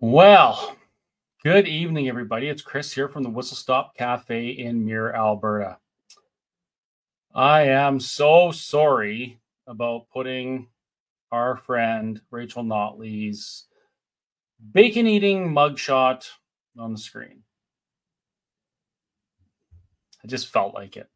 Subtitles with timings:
[0.00, 0.76] Well,
[1.44, 2.48] good evening, everybody.
[2.48, 5.78] It's Chris here from the Whistle Stop Cafe in Mirror, Alberta.
[7.32, 9.38] I am so sorry
[9.68, 10.66] about putting
[11.30, 13.66] our friend Rachel Notley's
[14.72, 16.28] bacon eating mugshot
[16.76, 17.43] on the screen.
[20.24, 21.08] I just felt like it.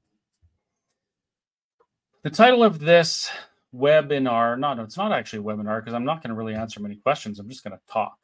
[2.23, 3.31] The title of this
[3.75, 6.81] webinar, no, no, it's not actually a webinar because I'm not going to really answer
[6.81, 7.39] many questions.
[7.39, 8.19] I'm just going to talk.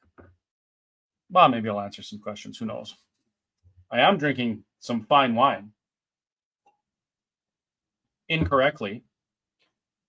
[1.31, 2.59] Well, maybe I'll answer some questions.
[2.59, 2.97] Who knows?
[3.91, 5.71] I am drinking some fine wine
[8.29, 9.05] incorrectly.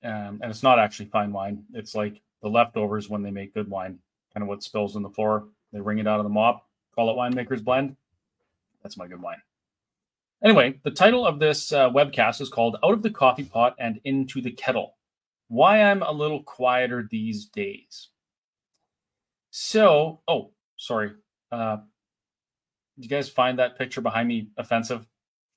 [0.04, 1.64] Um, and it's not actually fine wine.
[1.74, 3.98] It's like the leftovers when they make good wine,
[4.34, 5.48] kind of what spills on the floor.
[5.72, 7.96] They wring it out of the mop, call it winemaker's blend.
[8.84, 9.42] That's my good wine.
[10.46, 14.00] Anyway, the title of this uh, webcast is called Out of the Coffee Pot and
[14.04, 14.96] Into the Kettle
[15.48, 18.10] Why I'm a Little Quieter These Days.
[19.50, 21.14] So, oh, sorry.
[21.52, 21.78] Uh,
[22.96, 25.08] did you guys find that picture behind me offensive?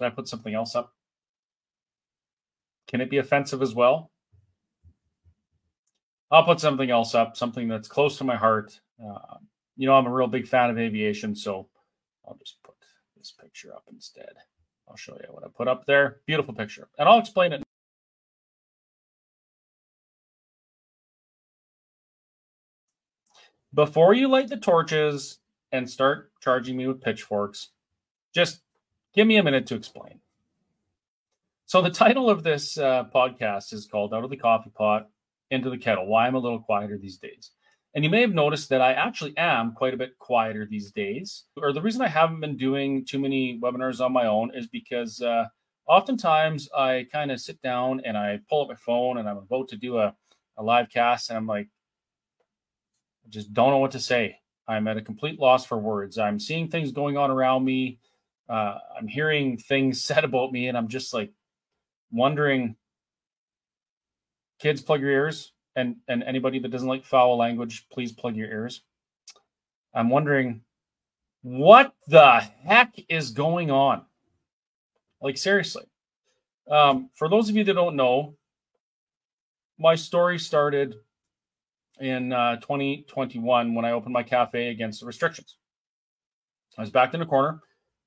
[0.00, 0.94] Did I put something else up?
[2.86, 4.10] Can it be offensive as well?
[6.30, 8.80] I'll put something else up, something that's close to my heart.
[9.02, 9.36] Uh,
[9.76, 11.68] you know, I'm a real big fan of aviation, so
[12.26, 12.74] I'll just put
[13.18, 14.32] this picture up instead.
[14.88, 16.18] I'll show you what I put up there.
[16.26, 16.88] Beautiful picture.
[16.98, 17.62] And I'll explain it.
[23.74, 25.38] Before you light the torches
[25.72, 27.68] and start charging me with pitchforks,
[28.34, 28.60] just
[29.14, 30.20] give me a minute to explain.
[31.66, 35.10] So, the title of this uh, podcast is called Out of the Coffee Pot
[35.50, 37.50] into the Kettle Why I'm a Little Quieter These Days.
[37.94, 41.44] And you may have noticed that I actually am quite a bit quieter these days.
[41.56, 45.22] Or the reason I haven't been doing too many webinars on my own is because
[45.22, 45.46] uh,
[45.86, 49.68] oftentimes I kind of sit down and I pull up my phone and I'm about
[49.68, 50.14] to do a,
[50.58, 51.68] a live cast and I'm like,
[53.26, 54.38] I just don't know what to say.
[54.68, 56.18] I'm at a complete loss for words.
[56.18, 57.98] I'm seeing things going on around me.
[58.48, 61.32] Uh, I'm hearing things said about me, and I'm just like
[62.12, 62.76] wondering.
[64.60, 68.48] Kids, plug your ears, and and anybody that doesn't like foul language, please plug your
[68.48, 68.82] ears.
[69.94, 70.62] I'm wondering,
[71.42, 74.02] what the heck is going on?
[75.22, 75.84] Like seriously.
[76.70, 78.36] Um, for those of you that don't know,
[79.78, 80.96] my story started
[82.00, 85.56] in uh, 2021 when I opened my cafe against the restrictions.
[86.76, 87.60] I was backed in a corner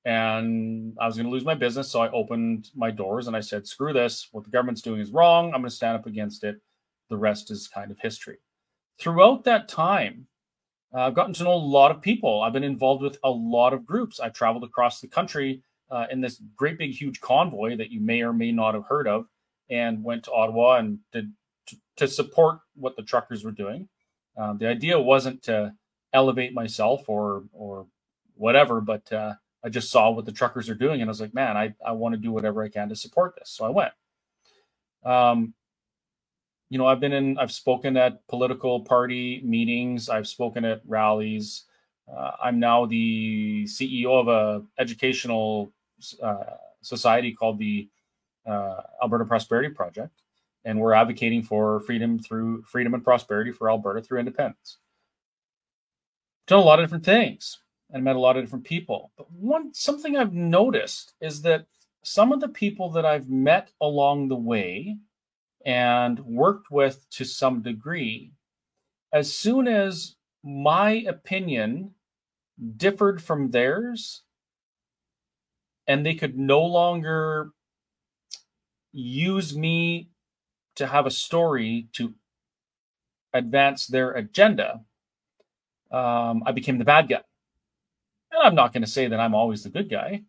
[0.04, 1.90] and I was going to lose my business.
[1.90, 4.28] So I opened my doors and I said, screw this.
[4.32, 5.46] What the government's doing is wrong.
[5.46, 6.60] I'm going to stand up against it.
[7.12, 8.38] The rest is kind of history.
[8.98, 10.26] Throughout that time,
[10.94, 12.40] uh, I've gotten to know a lot of people.
[12.40, 14.18] I've been involved with a lot of groups.
[14.18, 18.22] I traveled across the country uh, in this great big huge convoy that you may
[18.22, 19.26] or may not have heard of
[19.68, 21.30] and went to Ottawa and did
[21.96, 23.90] to, support what the truckers were doing.
[24.38, 25.74] Um, the idea wasn't to
[26.14, 27.86] elevate myself or or
[28.36, 31.34] whatever, but uh, I just saw what the truckers are doing, and I was like,
[31.34, 33.50] man, I I want to do whatever I can to support this.
[33.50, 33.92] So I went.
[35.04, 35.52] Um,
[36.72, 41.64] you know, I've been in, I've spoken at political party meetings, I've spoken at rallies.
[42.10, 45.70] Uh, I'm now the CEO of a educational
[46.22, 47.90] uh, society called the
[48.46, 50.22] uh, Alberta Prosperity Project
[50.64, 54.78] and we're advocating for freedom through freedom and prosperity for Alberta through independence.
[56.46, 57.58] Done a lot of different things
[57.90, 59.12] and met a lot of different people.
[59.18, 61.66] But one something I've noticed is that
[62.02, 64.96] some of the people that I've met along the way
[65.64, 68.32] and worked with to some degree,
[69.12, 71.92] as soon as my opinion
[72.76, 74.22] differed from theirs,
[75.86, 77.50] and they could no longer
[78.92, 80.08] use me
[80.76, 82.14] to have a story to
[83.32, 84.80] advance their agenda,
[85.90, 87.22] um, I became the bad guy.
[88.30, 90.22] And I'm not going to say that I'm always the good guy.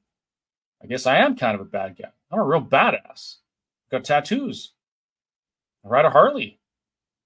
[0.81, 2.09] I guess I am kind of a bad guy.
[2.31, 3.37] I'm a real badass.
[3.89, 4.73] Got tattoos.
[5.83, 6.59] Ride a Harley.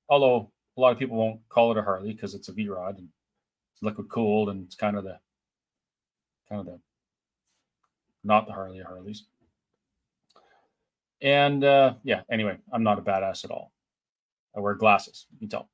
[0.09, 2.97] Although a lot of people won't call it a Harley because it's a V Rod
[2.97, 3.09] and
[3.73, 5.19] it's liquid cooled and it's kind of the
[6.49, 6.79] kind of the
[8.23, 9.25] not the Harley of Harleys.
[11.21, 13.71] And uh, yeah, anyway, I'm not a badass at all.
[14.55, 15.69] I wear glasses, you can tell.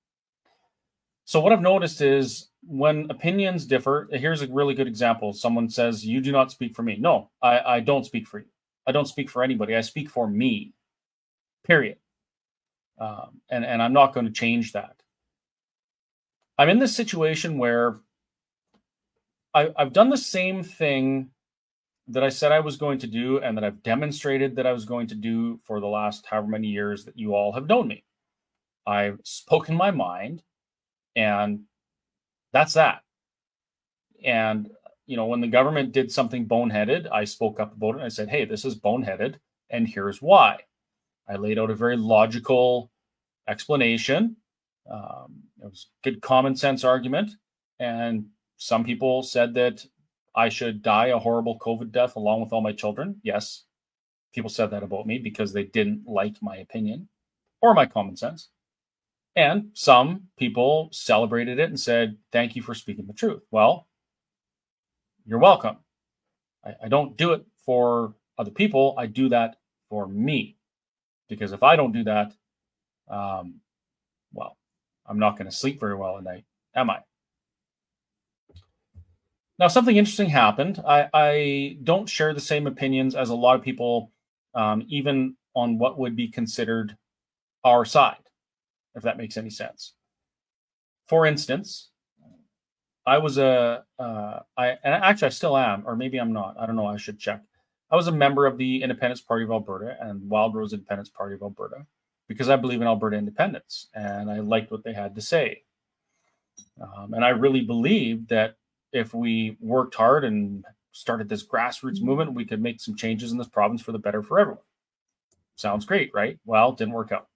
[1.25, 5.31] So what I've noticed is when opinions differ, here's a really good example.
[5.33, 6.97] Someone says, You do not speak for me.
[6.99, 8.45] No, I, I don't speak for you.
[8.85, 9.75] I don't speak for anybody.
[9.75, 10.73] I speak for me.
[11.65, 11.97] Period.
[12.99, 14.95] Um, and, and I'm not going to change that.
[16.57, 17.99] I'm in this situation where
[19.53, 21.29] I, I've done the same thing
[22.07, 24.85] that I said I was going to do and that I've demonstrated that I was
[24.85, 28.03] going to do for the last however many years that you all have known me.
[28.85, 30.43] I've spoken my mind
[31.15, 31.61] and
[32.51, 33.01] that's that.
[34.23, 34.69] And,
[35.05, 37.97] you know, when the government did something boneheaded, I spoke up about it.
[37.97, 39.35] And I said, hey, this is boneheaded,
[39.69, 40.59] and here's why.
[41.29, 42.91] I laid out a very logical
[43.47, 44.35] explanation.
[44.91, 47.31] Um, it was good common sense argument.
[47.79, 48.27] And
[48.57, 49.85] some people said that
[50.35, 53.19] I should die a horrible COVID death along with all my children.
[53.23, 53.65] Yes,
[54.33, 57.07] people said that about me because they didn't like my opinion
[57.61, 58.49] or my common sense.
[59.35, 63.43] And some people celebrated it and said, Thank you for speaking the truth.
[63.51, 63.87] Well,
[65.25, 65.77] you're welcome.
[66.65, 69.57] I, I don't do it for other people, I do that
[69.89, 70.57] for me.
[71.33, 72.33] Because if I don't do that,
[73.09, 73.55] um,
[74.33, 74.57] well,
[75.05, 76.45] I'm not going to sleep very well at night,
[76.75, 76.99] am I?
[79.59, 80.81] Now, something interesting happened.
[80.85, 84.11] I, I don't share the same opinions as a lot of people,
[84.55, 86.97] um, even on what would be considered
[87.63, 88.17] our side
[88.95, 89.93] if that makes any sense.
[91.07, 91.89] For instance,
[93.05, 96.55] I was a, uh, I, and actually I still am, or maybe I'm not.
[96.57, 96.85] I don't know.
[96.85, 97.41] I should check.
[97.93, 101.43] I was a member of the Independence Party of Alberta and Wildrose Independence Party of
[101.43, 101.85] Alberta
[102.27, 105.61] because I believe in Alberta independence and I liked what they had to say.
[106.81, 108.55] Um, and I really believed that
[108.93, 113.37] if we worked hard and started this grassroots movement, we could make some changes in
[113.37, 114.63] this province for the better for everyone.
[115.55, 116.39] Sounds great, right?
[116.45, 117.27] Well, it didn't work out.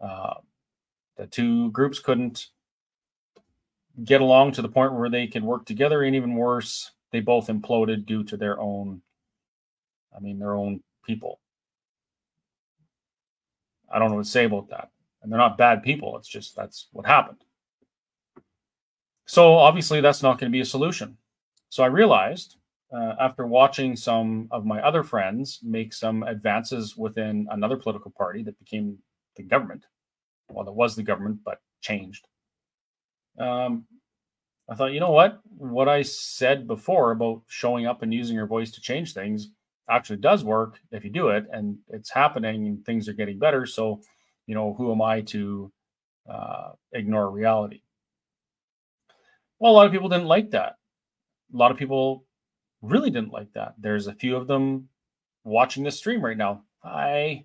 [0.00, 0.34] Uh,
[1.16, 2.48] the two groups couldn't
[4.04, 7.48] get along to the point where they could work together, and even worse, they both
[7.48, 9.02] imploded due to their own,
[10.16, 11.40] I mean, their own people.
[13.92, 14.90] I don't know what to say about that.
[15.22, 16.16] And they're not bad people.
[16.16, 17.38] It's just that's what happened.
[19.26, 21.16] So obviously, that's not going to be a solution.
[21.68, 22.56] So I realized
[22.92, 28.42] uh, after watching some of my other friends make some advances within another political party
[28.42, 28.98] that became
[29.36, 29.84] the government
[30.52, 32.26] well, it was the government, but changed.
[33.38, 33.86] Um,
[34.68, 35.40] I thought, you know what?
[35.56, 39.50] What I said before about showing up and using your voice to change things
[39.92, 43.66] actually does work if you do it, and it's happening and things are getting better.
[43.66, 44.00] So,
[44.46, 45.70] you know, who am I to
[46.28, 47.82] uh, ignore reality?
[49.58, 50.76] Well, a lot of people didn't like that.
[51.52, 52.24] A lot of people
[52.80, 53.74] really didn't like that.
[53.78, 54.88] There's a few of them
[55.44, 56.64] watching this stream right now.
[56.82, 57.44] Hi.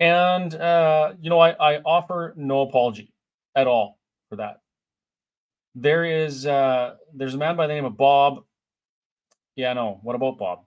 [0.00, 3.12] And uh, you know, I, I offer no apology
[3.54, 3.98] at all
[4.28, 4.60] for that.
[5.74, 8.44] There is uh, there's a man by the name of Bob.
[9.56, 10.00] Yeah, no.
[10.02, 10.64] What about Bob?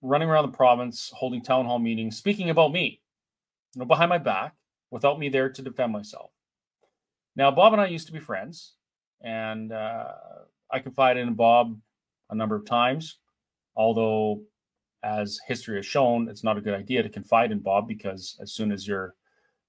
[0.00, 3.00] Running around the province, holding town hall meetings, speaking about me,
[3.74, 4.54] you know, behind my back,
[4.90, 6.30] without me there to defend myself.
[7.34, 8.74] Now, Bob and I used to be friends,
[9.20, 10.12] and uh,
[10.70, 11.78] I confided in Bob
[12.30, 13.18] a number of times,
[13.76, 14.42] although
[15.02, 18.52] as history has shown, it's not a good idea to confide in Bob because as
[18.52, 19.14] soon as your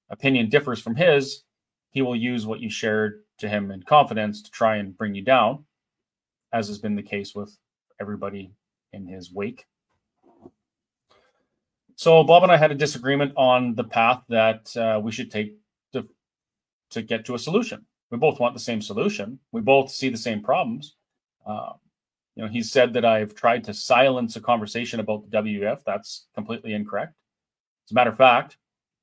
[0.10, 1.44] opinion differs from his,
[1.92, 5.24] he will use what you shared to him in confidence to try and bring you
[5.24, 5.64] down,
[6.54, 7.58] as has been the case with
[8.00, 8.52] everybody
[8.94, 9.66] in his wake.
[12.00, 15.58] So Bob and I had a disagreement on the path that uh, we should take
[15.92, 16.08] to
[16.92, 17.86] to get to a solution.
[18.10, 19.38] We both want the same solution.
[19.52, 20.96] We both see the same problems.
[21.46, 21.74] Uh,
[22.38, 25.84] you know, he said that I've tried to silence a conversation about the WF.
[25.86, 27.16] That's completely incorrect.
[27.86, 28.56] As a matter of fact,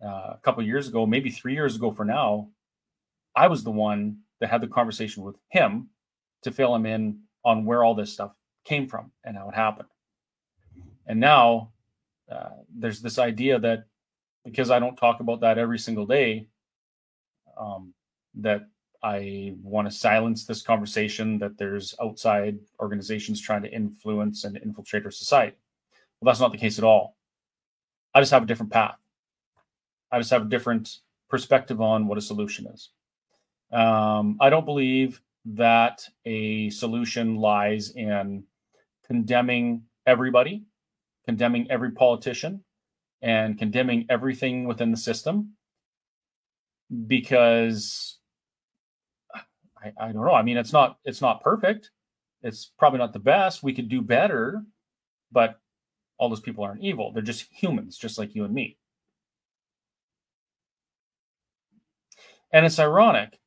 [0.03, 2.49] uh, a couple years ago, maybe three years ago for now,
[3.35, 5.91] I was the one that had the conversation with him
[6.45, 8.33] to fill him in on where all this stuff
[8.65, 9.91] came from and how it happened.
[11.07, 11.73] And now
[12.30, 13.85] uh, there's this idea that
[14.45, 16.49] because I don't talk about that every single day,
[17.59, 17.92] um,
[18.35, 18.68] that
[19.02, 25.04] I want to silence this conversation that there's outside organizations trying to influence and infiltrate
[25.04, 25.56] our society.
[26.21, 27.16] Well, that's not the case at all.
[28.14, 28.97] I just have a different path.
[30.11, 32.90] I just have a different perspective on what a solution is.
[33.73, 38.45] Um, I don't believe that a solution lies in
[39.06, 40.64] condemning everybody,
[41.26, 42.62] condemning every politician,
[43.23, 45.52] and condemning everything within the system
[47.06, 48.18] because
[49.83, 50.35] I, I don't know.
[50.35, 51.90] I mean, it's not it's not perfect.
[52.42, 53.62] It's probably not the best.
[53.62, 54.62] We could do better,
[55.33, 55.59] but
[56.18, 57.12] all those people aren't evil.
[57.12, 58.78] They're just humans, just like you and me.
[62.52, 63.38] And it's ironic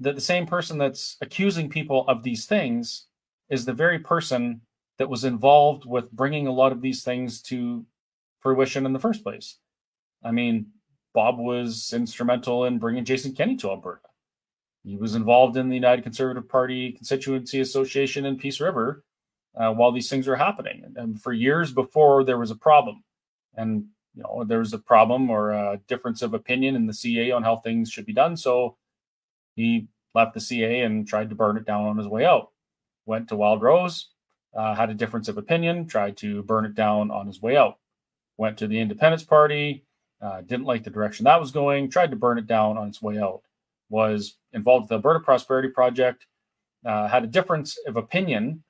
[0.00, 3.06] that the same person that's accusing people of these things
[3.48, 4.60] is the very person
[4.98, 7.84] that was involved with bringing a lot of these things to
[8.40, 9.58] fruition in the first place.
[10.22, 10.66] I mean,
[11.12, 14.00] Bob was instrumental in bringing Jason Kenney to Alberta.
[14.84, 19.02] He was involved in the United Conservative Party Constituency Association in Peace River
[19.56, 23.02] uh, while these things were happening, and for years before there was a problem,
[23.54, 27.30] and you know there was a problem or a difference of opinion in the CA
[27.30, 28.36] on how things should be done.
[28.36, 28.76] So
[29.54, 32.50] he left the CA and tried to burn it down on his way out.
[33.06, 34.10] Went to Wild Rose,
[34.54, 37.78] uh, had a difference of opinion, tried to burn it down on his way out.
[38.36, 39.84] Went to the Independence Party,
[40.20, 43.02] uh, didn't like the direction that was going, tried to burn it down on its
[43.02, 43.42] way out.
[43.88, 46.26] Was involved with the Alberta Prosperity Project,
[46.84, 48.62] uh, had a difference of opinion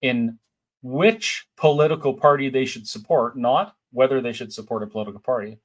[0.00, 0.38] in
[0.82, 5.58] which political party they should support, not whether they should support a political party,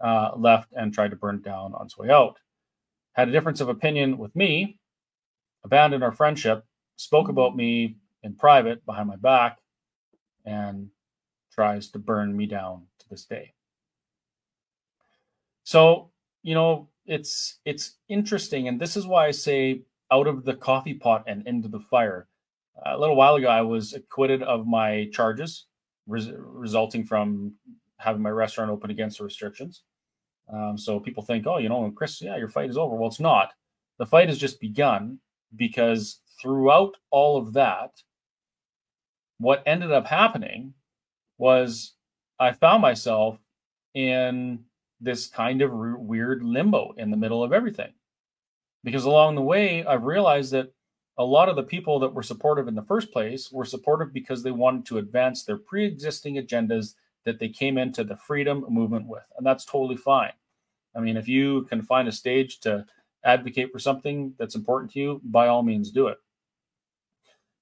[0.00, 2.38] uh, left and tried to burn it down on its way out.
[3.14, 4.78] Had a difference of opinion with me,
[5.64, 6.64] abandoned our friendship,
[6.96, 9.58] spoke about me in private behind my back,
[10.44, 10.88] and
[11.52, 13.54] tries to burn me down to this day.
[15.62, 16.10] So,
[16.42, 20.94] you know, it's it's interesting, and this is why I say out of the coffee
[20.94, 22.26] pot and into the fire.
[22.84, 25.66] A little while ago, I was acquitted of my charges
[26.06, 27.54] res- resulting from
[27.98, 29.82] having my restaurant open against the restrictions.
[30.52, 32.96] Um, so people think, oh, you know, Chris, yeah, your fight is over.
[32.96, 33.52] Well, it's not.
[33.98, 35.18] The fight has just begun
[35.56, 37.90] because throughout all of that,
[39.44, 40.74] what ended up happening
[41.38, 41.92] was
[42.40, 43.38] I found myself
[43.94, 44.64] in
[45.00, 47.92] this kind of weird limbo in the middle of everything.
[48.82, 50.72] Because along the way, I've realized that
[51.18, 54.42] a lot of the people that were supportive in the first place were supportive because
[54.42, 59.06] they wanted to advance their pre existing agendas that they came into the freedom movement
[59.06, 59.24] with.
[59.36, 60.32] And that's totally fine.
[60.96, 62.84] I mean, if you can find a stage to
[63.24, 66.18] advocate for something that's important to you, by all means do it.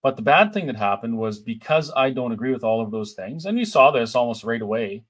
[0.02, 3.12] But the bad thing that happened was because I don't agree with all of those
[3.12, 5.04] things, and you saw this almost right away,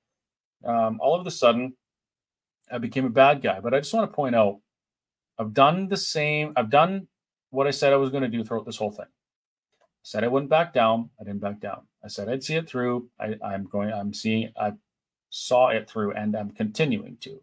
[0.65, 1.75] um, all of a sudden,
[2.71, 3.61] I became a bad guy.
[3.61, 4.61] But I just want to point out
[5.39, 7.09] I've done the same, I've done
[7.51, 9.07] what I said I was going to do throughout this whole thing.
[9.07, 11.11] I said I wouldn't back down.
[11.21, 11.87] I didn't back down.
[12.05, 13.09] I said I'd see it through.
[13.19, 14.73] I, I'm going, I'm seeing, I
[15.31, 17.41] saw it through and I'm continuing to.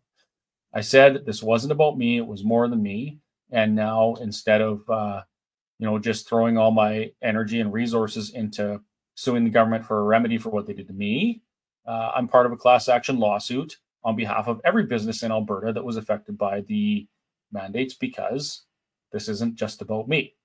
[0.74, 3.20] I said this wasn't about me, it was more than me.
[3.52, 5.22] And now instead of, uh,
[5.80, 8.82] you know, just throwing all my energy and resources into
[9.16, 11.42] suing the government for a remedy for what they did to me,
[11.88, 15.74] uh, I'm part of a class action lawsuit on behalf of every business in Alberta
[15.74, 17.08] that was affected by the
[17.52, 18.64] mandates because
[19.12, 20.36] this isn't just about me.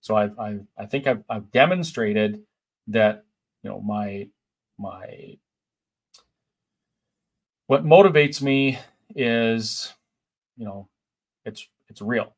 [0.00, 2.42] So I've, I've I think I've, I've demonstrated
[2.88, 3.24] that
[3.62, 4.28] you know my
[4.78, 5.38] my
[7.66, 8.78] what motivates me
[9.16, 9.92] is
[10.56, 10.88] you know
[11.44, 12.35] it's it's real.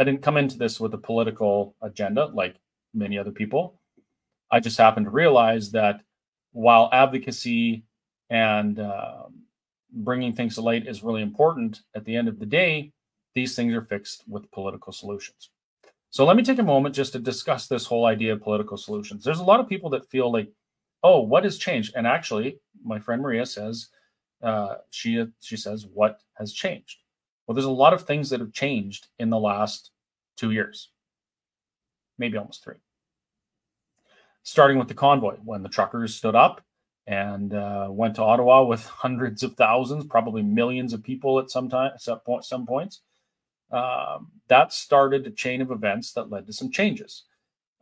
[0.00, 2.56] I didn't come into this with a political agenda like
[2.94, 3.78] many other people.
[4.50, 6.00] I just happened to realize that
[6.52, 7.84] while advocacy
[8.30, 9.42] and um,
[9.92, 12.92] bringing things to light is really important, at the end of the day,
[13.34, 15.50] these things are fixed with political solutions.
[16.08, 19.22] So let me take a moment just to discuss this whole idea of political solutions.
[19.22, 20.48] There's a lot of people that feel like,
[21.02, 21.92] oh, what has changed?
[21.94, 23.88] And actually, my friend Maria says,
[24.42, 26.96] uh, she she says, what has changed?
[27.50, 29.90] Well, there's a lot of things that have changed in the last
[30.36, 30.90] two years,
[32.16, 32.76] maybe almost three.
[34.44, 36.60] Starting with the convoy, when the truckers stood up
[37.08, 41.68] and uh, went to Ottawa with hundreds of thousands, probably millions of people at some
[41.68, 43.00] time, some, point, some points.
[43.72, 47.24] Um, that started a chain of events that led to some changes.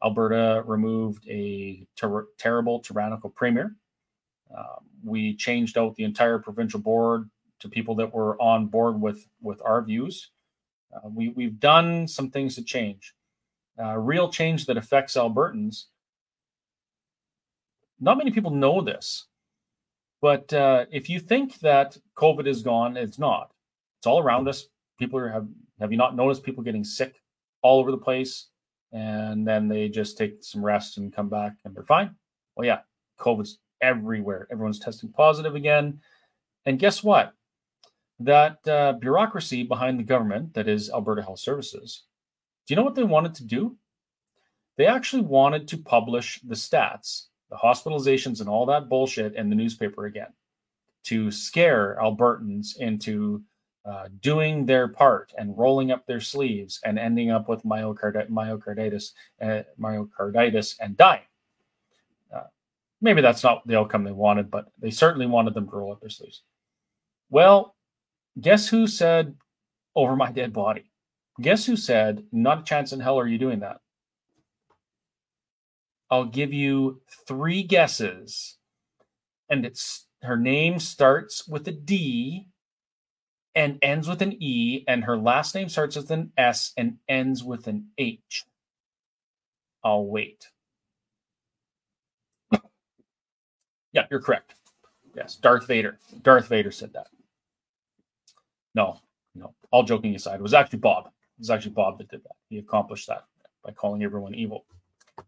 [0.02, 3.76] Alberta removed a ter- terrible tyrannical premier.
[4.50, 7.28] Um, we changed out the entire provincial board
[7.60, 10.30] to people that were on board with with our views.
[10.94, 13.14] Uh, we we've done some things to change,
[13.82, 15.86] uh, real change that affects Albertans
[18.00, 19.26] not many people know this,
[20.20, 23.50] but uh, if you think that COVID is gone, it's not.
[23.98, 24.66] It's all around us.
[24.98, 25.46] People are, have
[25.80, 27.20] have you not noticed people getting sick
[27.62, 28.48] all over the place,
[28.92, 32.14] and then they just take some rest and come back and they're fine.
[32.56, 32.80] Well, yeah,
[33.18, 34.48] COVID's everywhere.
[34.50, 36.00] Everyone's testing positive again,
[36.66, 37.32] and guess what?
[38.20, 42.02] That uh, bureaucracy behind the government, that is Alberta Health Services,
[42.66, 43.76] do you know what they wanted to do?
[44.76, 49.56] They actually wanted to publish the stats the hospitalizations and all that bullshit in the
[49.56, 50.32] newspaper again
[51.04, 53.42] to scare Albertans into
[53.84, 59.12] uh, doing their part and rolling up their sleeves and ending up with myocard- myocarditis,
[59.40, 61.22] uh, myocarditis and dying.
[62.34, 62.42] Uh,
[63.00, 66.00] maybe that's not the outcome they wanted, but they certainly wanted them to roll up
[66.00, 66.42] their sleeves.
[67.30, 67.74] Well,
[68.40, 69.34] guess who said
[69.94, 70.90] over my dead body?
[71.40, 73.80] Guess who said, not a chance in hell are you doing that?
[76.10, 78.56] I'll give you three guesses.
[79.48, 82.48] And it's her name starts with a D
[83.54, 87.42] and ends with an E, and her last name starts with an S and ends
[87.42, 88.44] with an H.
[89.82, 90.48] I'll wait.
[93.92, 94.54] yeah, you're correct.
[95.16, 95.98] Yes, Darth Vader.
[96.22, 97.08] Darth Vader said that.
[98.78, 99.00] No,
[99.34, 99.52] no.
[99.72, 101.06] All joking aside, it was actually Bob.
[101.06, 102.36] It was actually Bob that did that.
[102.48, 103.24] He accomplished that
[103.64, 104.66] by calling everyone evil.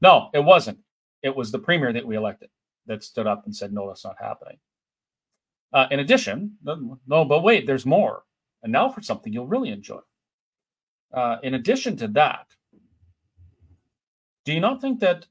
[0.01, 0.79] No, it wasn't.
[1.25, 2.49] It was the premier that we elected
[2.87, 4.57] that stood up and said, no, that's not happening.
[5.73, 8.23] Uh, in addition, no, but wait, there's more.
[8.63, 10.01] And now for something you'll really enjoy.
[11.13, 12.47] Uh, in addition to that,
[14.45, 15.27] do you not think that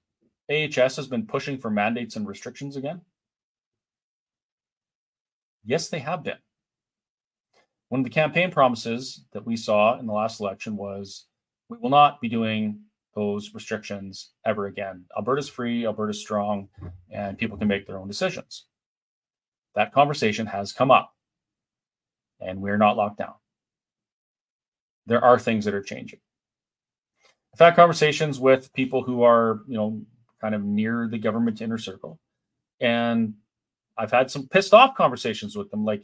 [0.52, 3.00] AHS has been pushing for mandates and restrictions again?
[5.64, 6.40] Yes, they have been.
[7.90, 11.26] One of the campaign promises that we saw in the last election was
[11.70, 12.80] we will not be doing
[13.16, 15.06] those restrictions ever again.
[15.18, 16.70] Alberta's free, Alberta's strong,
[17.12, 18.66] and people can make their own decisions.
[19.74, 21.16] That conversation has come up,
[22.40, 23.34] and we're not locked down.
[25.08, 26.20] There are things that are changing.
[27.54, 30.02] I've had conversations with people who are, you know,
[30.40, 32.20] kind of near the government inner circle,
[32.80, 33.34] and
[33.98, 36.04] I've had some pissed off conversations with them, like,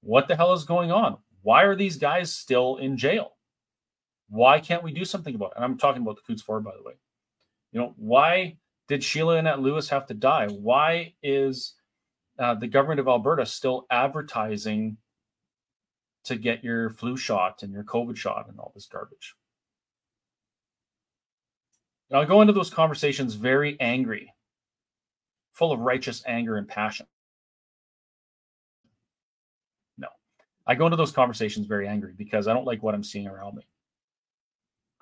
[0.00, 1.18] what the hell is going on?
[1.46, 3.36] Why are these guys still in jail?
[4.28, 5.52] Why can't we do something about it?
[5.54, 6.94] And I'm talking about the Coutts Four, by the way.
[7.70, 8.56] You know, why
[8.88, 10.48] did Sheila Annette Lewis have to die?
[10.48, 11.74] Why is
[12.40, 14.96] uh, the government of Alberta still advertising
[16.24, 19.36] to get your flu shot and your COVID shot and all this garbage?
[22.10, 24.34] And I'll go into those conversations very angry,
[25.52, 27.06] full of righteous anger and passion.
[29.96, 30.08] No,
[30.66, 33.56] I go into those conversations very angry because I don't like what I'm seeing around
[33.56, 33.66] me.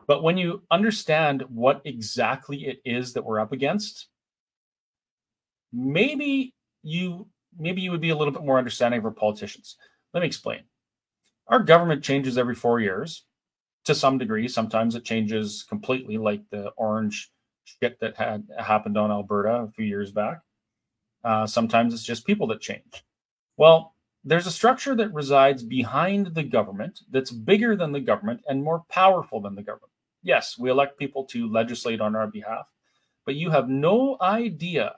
[0.07, 4.09] But when you understand what exactly it is that we're up against,
[5.73, 7.27] maybe you
[7.59, 9.77] maybe you would be a little bit more understanding of our politicians.
[10.13, 10.61] Let me explain.
[11.49, 13.25] Our government changes every four years
[13.85, 14.49] to some degree.
[14.49, 17.31] Sometimes it changes completely, like the orange
[17.65, 20.41] shit that had happened on Alberta a few years back.
[21.23, 23.05] Uh, sometimes it's just people that change.
[23.57, 23.94] Well,
[24.25, 28.85] there's a structure that resides behind the government that's bigger than the government and more
[28.89, 29.93] powerful than the government.
[30.23, 32.67] Yes, we elect people to legislate on our behalf,
[33.27, 34.95] but you have no idea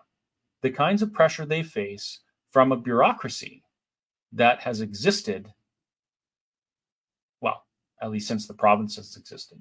[0.62, 2.21] the kinds of pressure they face
[2.53, 3.65] from a bureaucracy
[4.33, 5.53] that has existed,
[7.41, 7.65] well,
[8.01, 9.59] at least since the province has existed.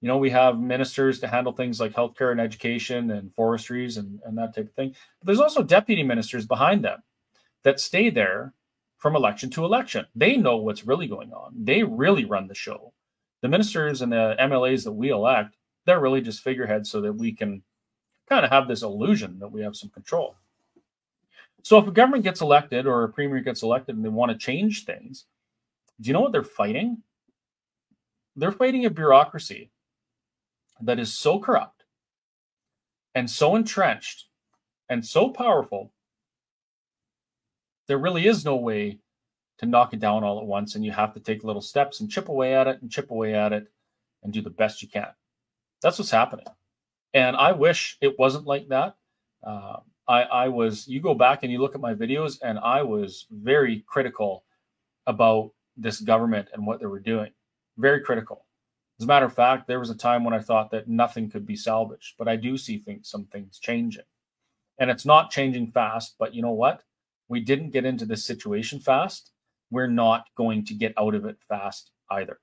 [0.00, 4.20] You know, we have ministers to handle things like healthcare and education and forestries and,
[4.24, 4.94] and that type of thing.
[5.18, 7.02] But there's also deputy ministers behind them
[7.66, 8.54] that stay there
[8.96, 10.06] from election to election.
[10.14, 11.52] They know what's really going on.
[11.54, 12.94] They really run the show
[13.42, 17.32] the ministers and the MLAs that we elect, they're really just figureheads so that we
[17.32, 17.62] can
[18.28, 20.36] kind of have this illusion that we have some control.
[21.62, 24.38] So if a government gets elected or a premier gets elected and they want to
[24.38, 25.26] change things,
[26.00, 27.02] do you know what they're fighting?
[28.36, 29.70] They're fighting a bureaucracy
[30.80, 31.84] that is so corrupt
[33.14, 34.26] and so entrenched
[34.88, 35.92] and so powerful,
[37.86, 38.98] there really is no way
[39.58, 42.10] to knock it down all at once, and you have to take little steps and
[42.10, 43.66] chip away at it and chip away at it
[44.22, 45.08] and do the best you can.
[45.82, 46.46] That's what's happening.
[47.14, 48.96] And I wish it wasn't like that.
[49.46, 49.76] Uh,
[50.08, 53.26] I, I was, you go back and you look at my videos, and I was
[53.30, 54.44] very critical
[55.06, 57.30] about this government and what they were doing.
[57.78, 58.44] Very critical.
[58.98, 61.46] As a matter of fact, there was a time when I thought that nothing could
[61.46, 64.04] be salvaged, but I do see things, some things changing.
[64.78, 66.82] And it's not changing fast, but you know what?
[67.28, 69.32] We didn't get into this situation fast
[69.70, 72.38] we're not going to get out of it fast either.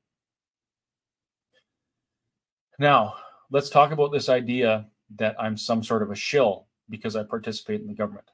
[2.80, 3.16] Now,
[3.52, 7.82] let's talk about this idea that I'm some sort of a shill because I participate
[7.82, 8.30] in the government.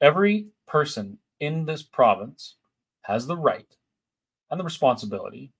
[0.00, 2.56] Every person in this province
[3.02, 3.66] has the right
[4.50, 5.52] and the responsibility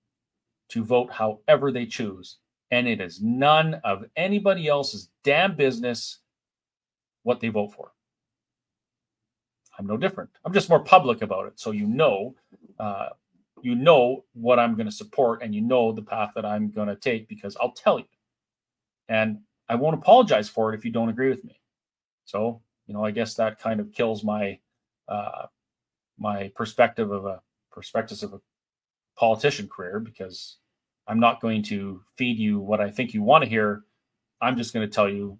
[0.70, 2.38] to vote however they choose.
[2.72, 6.18] And it is none of anybody else's damn business
[7.22, 7.92] what they vote for.
[9.78, 10.30] I'm no different.
[10.44, 12.34] I'm just more public about it, so you know,
[12.78, 13.10] uh,
[13.62, 16.88] you know what I'm going to support, and you know the path that I'm going
[16.88, 18.06] to take because I'll tell you,
[19.08, 21.60] and I won't apologize for it if you don't agree with me.
[22.24, 24.58] So you know, I guess that kind of kills my
[25.08, 25.46] uh,
[26.18, 28.40] my perspective of a perspectives of a
[29.16, 30.56] politician career because
[31.06, 33.82] I'm not going to feed you what I think you want to hear.
[34.40, 35.38] I'm just going to tell you.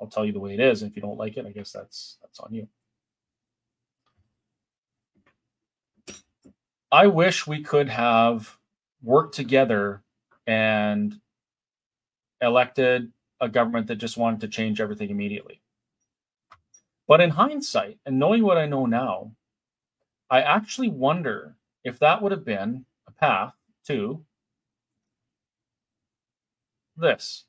[0.00, 0.82] I'll tell you the way it is.
[0.82, 2.68] And if you don't like it, I guess that's that's on you.
[6.92, 8.56] I wish we could have
[9.02, 10.02] worked together
[10.46, 11.20] and
[12.40, 15.60] elected a government that just wanted to change everything immediately.
[17.08, 19.32] But in hindsight, and knowing what I know now,
[20.30, 23.54] I actually wonder if that would have been a path
[23.86, 24.24] to
[26.96, 27.44] this.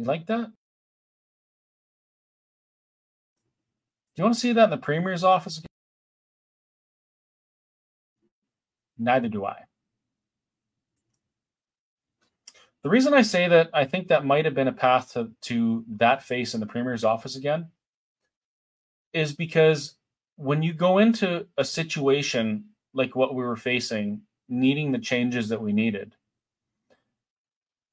[0.00, 0.46] You like that?
[0.46, 0.52] Do
[4.16, 5.58] you want to see that in the Premier's office?
[5.58, 5.66] Again?
[8.96, 9.64] Neither do I.
[12.82, 15.84] The reason I say that I think that might have been a path to, to
[15.98, 17.68] that face in the Premier's office again
[19.12, 19.96] is because
[20.36, 25.60] when you go into a situation like what we were facing, needing the changes that
[25.60, 26.16] we needed,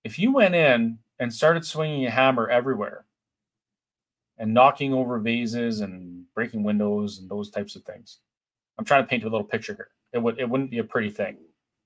[0.05, 3.06] if you went in and started swinging a hammer everywhere
[4.38, 8.19] and knocking over vases and breaking windows and those types of things,
[8.77, 9.89] I'm trying to paint a little picture here.
[10.13, 11.38] It would it wouldn't be a pretty thing.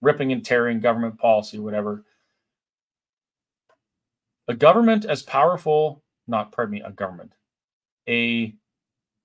[0.02, 2.04] Ripping and tearing government policy, whatever.
[4.48, 7.34] A government as powerful, not pardon me, a government,
[8.10, 8.54] a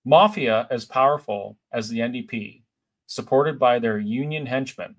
[0.05, 2.63] Mafia as powerful as the NDP,
[3.07, 4.95] supported by their union henchmen,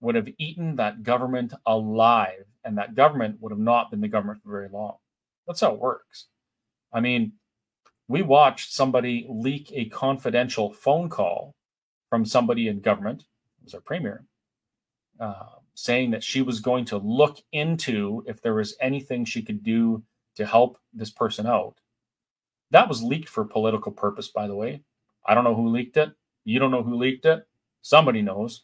[0.00, 4.42] would have eaten that government alive, and that government would have not been the government
[4.42, 4.96] for very long.
[5.46, 6.26] That's how it works.
[6.92, 7.32] I mean,
[8.08, 11.54] we watched somebody leak a confidential phone call
[12.08, 14.24] from somebody in government, it was our premier,
[15.18, 19.62] uh, saying that she was going to look into if there was anything she could
[19.62, 20.02] do
[20.36, 21.80] to help this person out.
[22.70, 24.82] That was leaked for political purpose, by the way.
[25.26, 26.12] I don't know who leaked it.
[26.44, 27.46] You don't know who leaked it.
[27.82, 28.62] Somebody knows.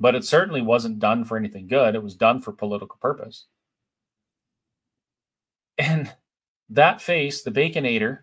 [0.00, 1.94] But it certainly wasn't done for anything good.
[1.94, 3.46] It was done for political purpose.
[5.76, 6.12] And
[6.70, 8.20] that face, the Baconator,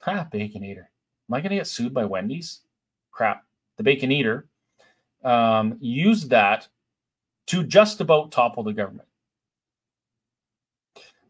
[0.00, 0.86] ha, Baconator.
[1.28, 2.60] Am I going to get sued by Wendy's?
[3.12, 3.44] Crap.
[3.76, 4.48] The Bacon Eater
[5.24, 6.68] um, used that
[7.46, 9.08] to just about topple the government.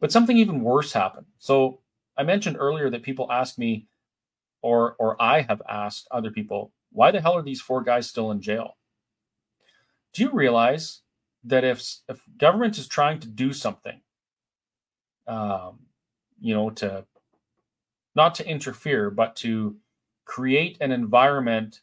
[0.00, 1.26] But something even worse happened.
[1.38, 1.80] So
[2.16, 3.86] I mentioned earlier that people ask me,
[4.62, 8.30] or or I have asked other people, why the hell are these four guys still
[8.30, 8.76] in jail?
[10.12, 11.00] Do you realize
[11.44, 14.00] that if if government is trying to do something,
[15.26, 15.78] um,
[16.40, 17.04] you know, to
[18.14, 19.76] not to interfere, but to
[20.24, 21.80] create an environment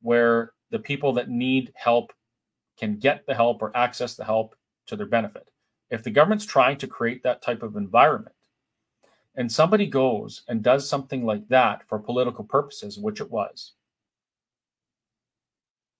[0.00, 2.12] where the people that need help
[2.78, 4.56] can get the help or access the help
[4.86, 5.48] to their benefit.
[5.90, 8.34] If the government's trying to create that type of environment,
[9.36, 13.72] and somebody goes and does something like that for political purposes, which it was,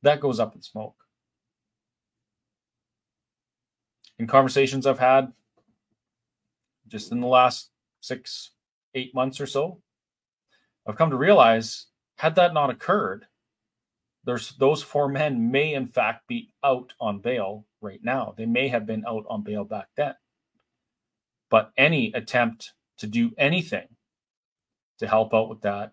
[0.03, 1.02] that goes up in smoke.
[4.19, 5.33] In conversations I've had
[6.89, 7.71] just in the last
[8.01, 8.51] six,
[8.95, 9.81] eight months or so,
[10.87, 13.27] I've come to realize had that not occurred,
[14.25, 18.35] there's those four men may in fact be out on bail right now.
[18.37, 20.15] They may have been out on bail back then.
[21.51, 23.89] But any attempt to do anything
[24.99, 25.93] to help out with that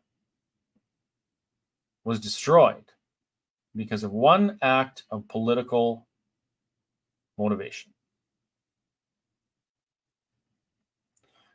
[2.04, 2.86] was destroyed
[3.76, 6.08] because of one act of political
[7.38, 7.92] motivation.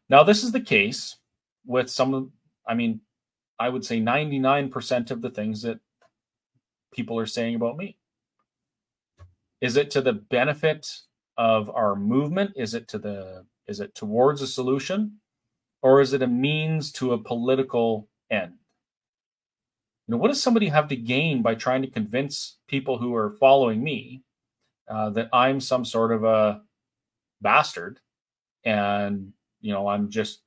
[0.09, 1.17] Now, this is the case
[1.67, 2.31] with some of,
[2.67, 3.01] I mean,
[3.59, 5.81] I would say 99% of the things that
[6.93, 7.97] people are saying about me.
[9.61, 10.91] Is it to the benefit
[11.37, 12.53] of our movement?
[12.57, 15.21] Is it to the, is it towards a solution?
[15.85, 18.55] or is it a means to a political end?
[20.09, 23.37] You know, what does somebody have to gain by trying to convince people who are
[23.39, 24.23] following me
[24.89, 26.63] uh, that I'm some sort of a
[27.43, 28.01] bastard
[28.65, 30.43] and you know I'm just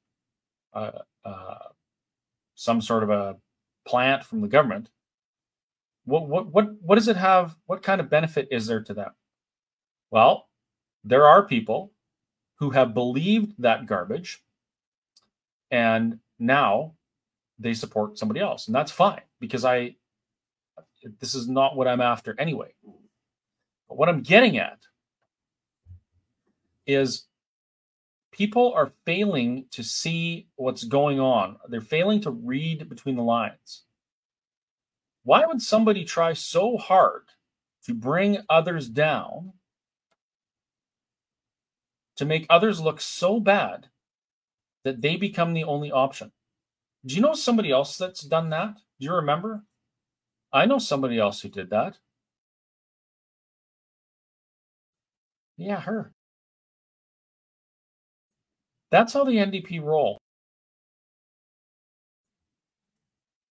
[0.73, 0.91] uh,
[1.25, 1.69] uh,
[2.53, 3.35] some sort of a
[3.85, 4.89] plant from the government?
[6.05, 7.57] What what what what does it have?
[7.65, 9.11] What kind of benefit is there to them?
[10.11, 10.47] Well,
[11.03, 11.91] there are people
[12.55, 14.43] who have believed that garbage
[15.71, 16.93] and now
[17.59, 19.93] they support somebody else and that's fine because i
[21.19, 22.71] this is not what i'm after anyway
[23.89, 24.79] but what i'm getting at
[26.85, 27.25] is
[28.37, 33.83] people are failing to see what's going on they're failing to read between the lines
[35.23, 37.23] why would somebody try so hard
[37.83, 39.51] to bring others down
[42.17, 43.87] to make others look so bad
[44.83, 46.31] that they become the only option.
[47.05, 48.75] Do you know somebody else that's done that?
[48.99, 49.63] Do you remember?
[50.51, 51.97] I know somebody else who did that.
[55.57, 56.13] Yeah, her.
[58.91, 60.17] That's how the NDP roll.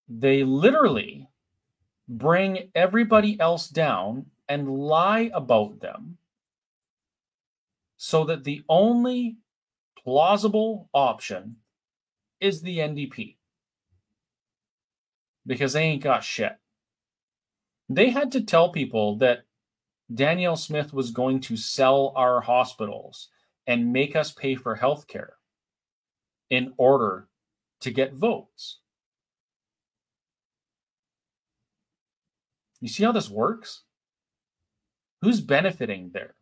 [0.08, 1.28] They literally
[2.08, 6.18] bring everybody else down and lie about them
[7.96, 9.36] so that the only
[10.02, 11.56] plausible option
[12.40, 13.36] is the NDP
[15.46, 16.56] because they ain't got shit.
[17.88, 19.44] They had to tell people that
[20.12, 23.28] Danielle Smith was going to sell our hospitals
[23.66, 25.34] and make us pay for health care
[26.50, 27.28] in order
[27.80, 28.78] to get votes.
[32.80, 33.82] You see how this works?
[35.22, 36.34] Who's benefiting there?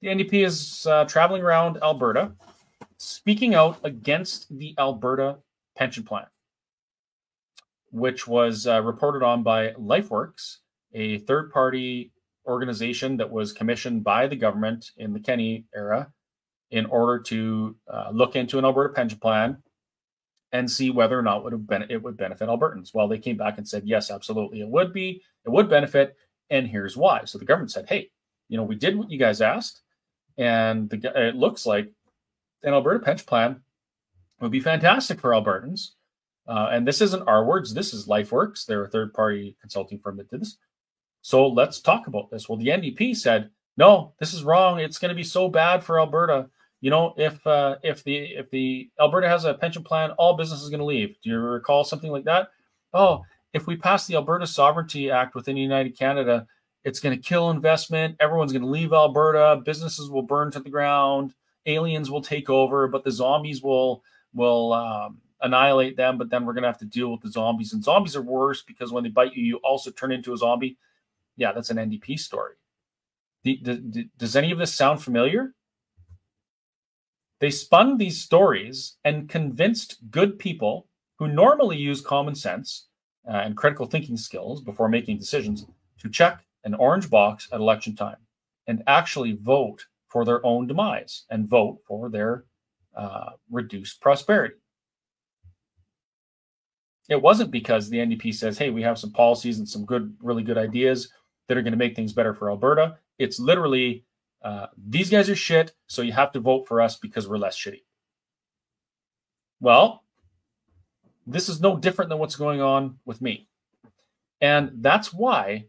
[0.00, 2.32] The NDP is uh, traveling around Alberta,
[2.98, 5.38] speaking out against the Alberta
[5.76, 6.26] pension plan,
[7.90, 10.58] which was uh, reported on by LifeWorks,
[10.92, 12.12] a third party
[12.46, 16.12] organization that was commissioned by the government in the Kenney era
[16.70, 19.58] in order to uh, look into an Alberta pension plan
[20.52, 22.94] and see whether or not it would, ben- it would benefit Albertans.
[22.94, 26.16] Well, they came back and said, yes, absolutely, it would be, it would benefit,
[26.50, 27.24] and here's why.
[27.24, 28.10] So the government said, hey,
[28.48, 29.82] you know, we did what you guys asked,
[30.36, 31.90] and the, it looks like
[32.62, 33.60] an Alberta pension plan
[34.40, 35.90] would be fantastic for Albertans.
[36.46, 37.72] Uh, and this isn't our words.
[37.72, 38.66] This is LifeWorks.
[38.66, 40.58] They're a third party consulting firm that did this.
[41.24, 42.50] So let's talk about this.
[42.50, 44.78] Well, the NDP said, no, this is wrong.
[44.78, 46.50] It's going to be so bad for Alberta.
[46.82, 50.60] You know, if uh, if the if the Alberta has a pension plan, all business
[50.60, 51.16] is going to leave.
[51.22, 52.50] Do you recall something like that?
[52.92, 56.46] Oh, if we pass the Alberta Sovereignty Act within United Canada,
[56.84, 58.16] it's going to kill investment.
[58.20, 59.62] Everyone's going to leave Alberta.
[59.64, 61.32] Businesses will burn to the ground.
[61.64, 66.18] Aliens will take over, but the zombies will will um, annihilate them.
[66.18, 68.60] But then we're going to have to deal with the zombies, and zombies are worse
[68.60, 70.76] because when they bite you, you also turn into a zombie
[71.36, 72.54] yeah, that's an NDP story.
[73.42, 75.54] The, the, the, does any of this sound familiar?
[77.40, 82.86] They spun these stories and convinced good people who normally use common sense
[83.28, 85.66] uh, and critical thinking skills before making decisions
[85.98, 88.16] to check an orange box at election time
[88.66, 92.44] and actually vote for their own demise and vote for their
[92.96, 94.54] uh, reduced prosperity.
[97.08, 100.42] It wasn't because the NDP says, hey, we have some policies and some good, really
[100.42, 101.10] good ideas
[101.48, 102.98] that are going to make things better for Alberta.
[103.18, 104.04] It's literally
[104.42, 107.56] uh, these guys are shit, so you have to vote for us because we're less
[107.56, 107.82] shitty.
[109.60, 110.04] Well,
[111.26, 113.48] this is no different than what's going on with me.
[114.40, 115.66] And that's why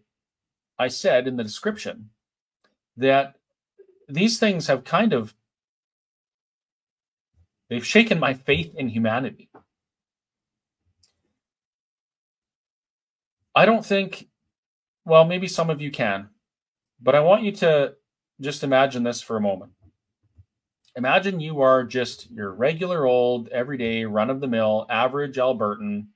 [0.78, 2.10] I said in the description
[2.98, 3.36] that
[4.10, 5.34] these things have kind of
[7.70, 9.50] they've shaken my faith in humanity.
[13.56, 14.28] I don't think
[15.06, 16.30] well, maybe some of you can,
[17.02, 17.94] but I want you to
[18.42, 19.72] just imagine this for a moment.
[20.98, 26.08] Imagine you are just your regular old, everyday, run of the mill, average Albertan,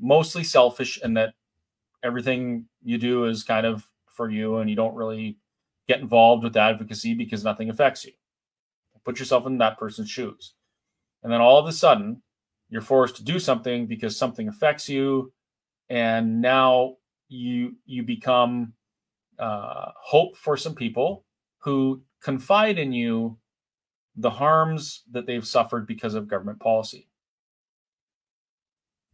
[0.00, 1.34] mostly selfish, and that
[2.02, 5.38] everything you do is kind of for you and you don't really
[5.88, 8.12] get involved with advocacy because nothing affects you.
[9.04, 10.54] Put yourself in that person's shoes.
[11.22, 12.22] And then all of a sudden,
[12.68, 15.32] you're forced to do something because something affects you.
[15.90, 16.96] And now
[17.32, 18.74] you you become
[19.38, 21.24] uh, hope for some people
[21.58, 23.38] who confide in you
[24.16, 27.08] the harms that they've suffered because of government policy.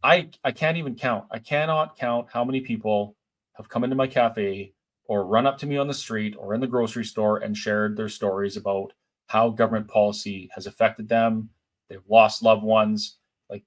[0.03, 1.25] I I can't even count.
[1.31, 3.15] I cannot count how many people
[3.53, 4.73] have come into my cafe
[5.05, 7.97] or run up to me on the street or in the grocery store and shared
[7.97, 8.93] their stories about
[9.27, 11.49] how government policy has affected them.
[11.89, 13.17] They've lost loved ones.
[13.49, 13.63] Like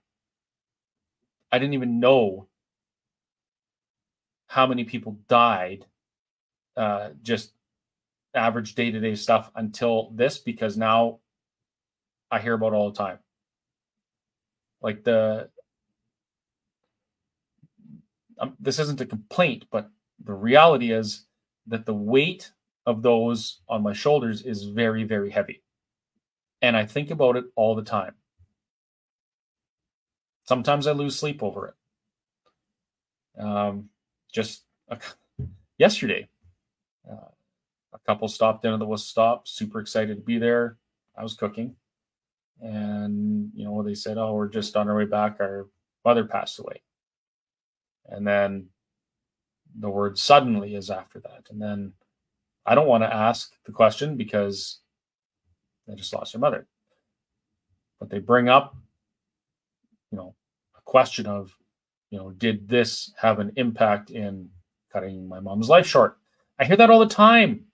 [1.50, 2.48] I didn't even know
[4.52, 5.86] how many people died,
[6.76, 7.54] uh, just
[8.34, 11.20] average day to day stuff until this, because now
[12.30, 13.18] I hear about all the time.
[14.82, 15.48] Like the,
[18.38, 19.88] um, this isn't a complaint, but
[20.22, 21.24] the reality is
[21.68, 22.52] that the weight
[22.84, 25.62] of those on my shoulders is very, very heavy.
[26.60, 28.16] And I think about it all the time.
[30.44, 33.42] Sometimes I lose sleep over it.
[33.42, 33.88] Um,
[34.32, 34.98] just a,
[35.78, 36.28] yesterday.
[37.10, 37.28] Uh,
[37.94, 40.78] a couple stopped in at the whistle stop, super excited to be there.
[41.16, 41.76] I was cooking,
[42.60, 45.36] and you know they said, "Oh, we're just on our way back.
[45.40, 45.68] Our
[46.04, 46.82] mother passed away,"
[48.06, 48.68] and then
[49.78, 51.92] the word "suddenly" is after that, and then
[52.64, 54.78] I don't want to ask the question because
[55.90, 56.66] I just lost your mother.
[58.02, 58.74] but they bring up,
[60.10, 60.34] you know,
[60.76, 61.56] a question of,
[62.12, 64.50] you know, did this have an impact in
[64.92, 66.18] cutting my mom's life short?
[66.58, 67.64] I hear that all the time,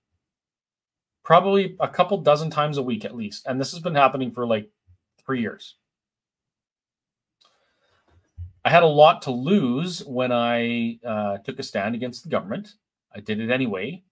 [1.25, 3.47] probably a couple dozen times a week at least.
[3.47, 4.71] And this has been happening for like
[5.27, 5.75] three years.
[8.65, 12.75] I had a lot to lose when I uh, took a stand against the government.
[13.13, 14.05] I did it anyway.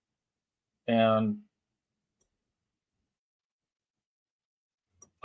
[0.89, 1.39] And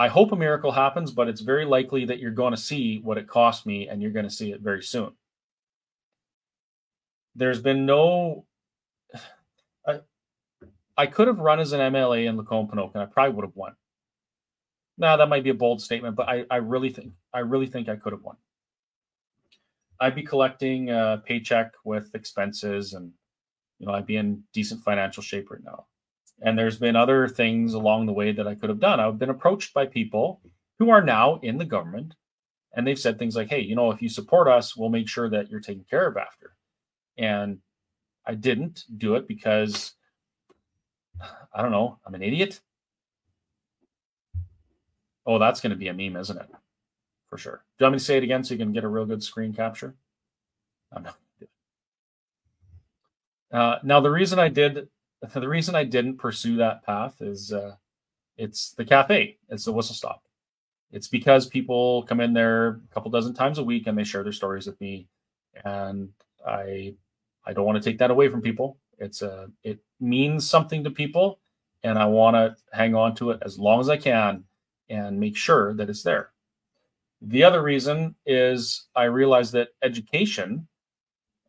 [0.02, 3.20] I hope a miracle happens, but it's very likely that you're going to see what
[3.20, 5.12] it cost me and you're going to see it very soon.
[7.36, 8.48] There's been no.
[9.88, 10.00] I,
[10.98, 13.56] I could have run as an MLA in Lacombe Ponoka and I probably would have
[13.56, 13.76] won.
[14.98, 17.88] Now that might be a bold statement, but I, I really think I really think
[17.88, 18.38] I could have won.
[20.00, 23.12] I'd be collecting a paycheck with expenses and
[23.78, 25.86] you know I'd be in decent financial shape right now.
[26.42, 29.00] And there's been other things along the way that I could have done.
[29.00, 30.42] I've been approached by people
[30.80, 32.16] who are now in the government
[32.74, 35.30] and they've said things like, hey, you know, if you support us, we'll make sure
[35.30, 36.56] that you're taken care of after.
[37.18, 37.60] And
[38.26, 39.94] I didn't do it because
[41.54, 42.62] I don't know, I'm an idiot.
[45.26, 46.50] Oh, that's going to be a meme, isn't it?
[47.30, 47.64] For sure.
[47.78, 49.22] Do you want me to say it again so you can get a real good
[49.22, 49.96] screen capture?
[50.92, 51.18] I'm not.
[53.52, 54.88] Uh, now, the reason I did
[55.22, 57.76] the reason I didn't pursue that path is uh,
[58.38, 60.24] it's the cafe, it's the whistle stop.
[60.92, 64.24] It's because people come in there a couple dozen times a week and they share
[64.24, 65.08] their stories with me,
[65.64, 66.10] and
[66.46, 66.96] I
[67.46, 68.78] I don't want to take that away from people.
[68.98, 71.40] It's a it means something to people,
[71.84, 74.44] and I want to hang on to it as long as I can
[74.90, 76.32] and make sure that it's there.
[77.22, 80.68] The other reason is I realize that education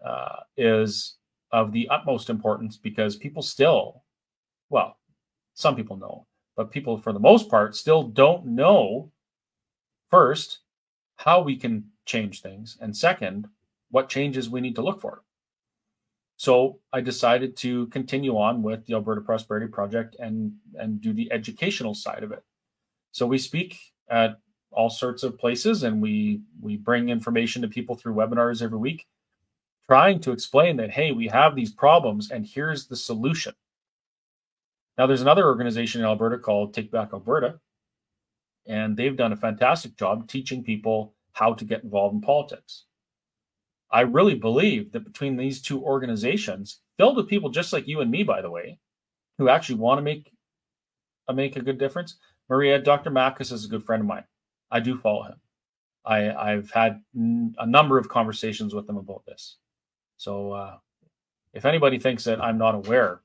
[0.05, 1.17] uh, is
[1.53, 4.03] of the utmost importance because people still,
[4.71, 4.97] well,
[5.55, 9.11] some people know, but people for the most part still don't know
[10.11, 10.61] first
[11.17, 13.49] how we can change things, and second,
[13.91, 15.23] what changes we need to look for.
[16.37, 21.31] So I decided to continue on with the Alberta Prosperity Project and and do the
[21.31, 22.43] educational side of it.
[23.13, 23.79] So we speak
[24.11, 24.39] at
[24.73, 29.07] all sorts of places and we we bring information to people through webinars every week
[29.93, 33.53] trying to explain that, hey, we have these problems and here's the solution.
[34.97, 37.61] Now, there's another organization in Alberta called Take Back Alberta,
[38.67, 42.87] and they've done a fantastic job teaching people how to get involved in politics.
[43.91, 48.11] I really believe that between these two organizations, filled with people just like you and
[48.11, 48.79] me, by the way,
[49.37, 50.33] who actually want to make
[51.29, 52.17] a make a good difference.
[52.49, 53.11] Maria, Dr.
[53.11, 54.25] Makis is a good friend of mine.
[54.71, 55.37] I do follow him.
[56.07, 59.59] I, I've had a number of conversations with him about this.
[60.23, 60.77] So uh,
[61.53, 63.23] if anybody thinks that I'm not aware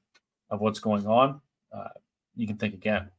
[0.50, 1.40] of what's going on,
[1.72, 1.90] uh,
[2.36, 3.12] you can think again.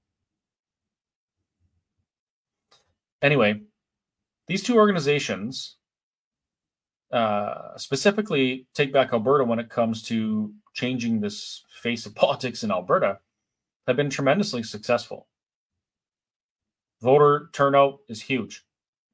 [3.22, 3.60] Anyway,
[4.48, 5.76] these two organizations,
[7.12, 12.72] uh, specifically Take Back Alberta, when it comes to changing this face of politics in
[12.72, 13.20] Alberta,
[13.86, 15.28] have been tremendously successful.
[17.00, 18.64] Voter turnout is huge.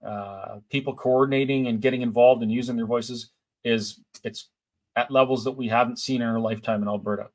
[0.02, 3.30] Uh, people coordinating and getting involved and using their voices
[3.62, 4.48] is it's
[4.96, 7.28] at levels that we haven't seen in our lifetime in Alberta.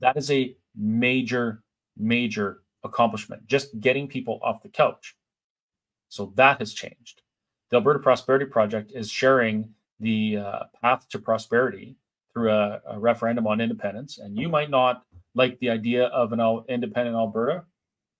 [0.00, 1.62] That is a major,
[1.96, 5.16] major accomplishment, just getting people off the couch.
[6.08, 7.22] So that has changed.
[7.70, 9.68] The Alberta Prosperity Project is sharing
[10.00, 11.96] the uh, path to prosperity
[12.32, 14.18] through a, a, referendum on independence.
[14.18, 17.64] And you might not like the idea of an independent Alberta,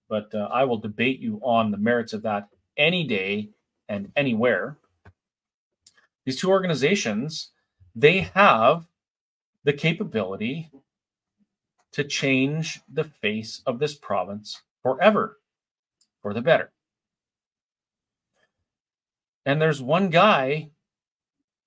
[0.09, 3.51] but uh, I will debate you on the merits of that any day
[3.89, 4.79] and anywhere.
[6.25, 7.51] These two organizations
[7.95, 8.87] they have
[9.65, 10.71] the capability
[11.93, 15.39] to change the face of this province forever
[16.23, 16.73] for the better.
[19.47, 20.71] And there's one guy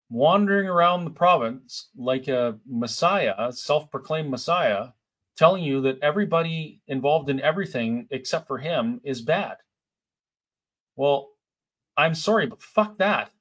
[0.09, 4.89] wandering around the province like a messiah, self proclaimed messiah,
[5.37, 9.57] telling you that everybody involved in everything except for him is bad.
[10.95, 11.29] Well,
[11.95, 13.31] I'm sorry, but fuck that.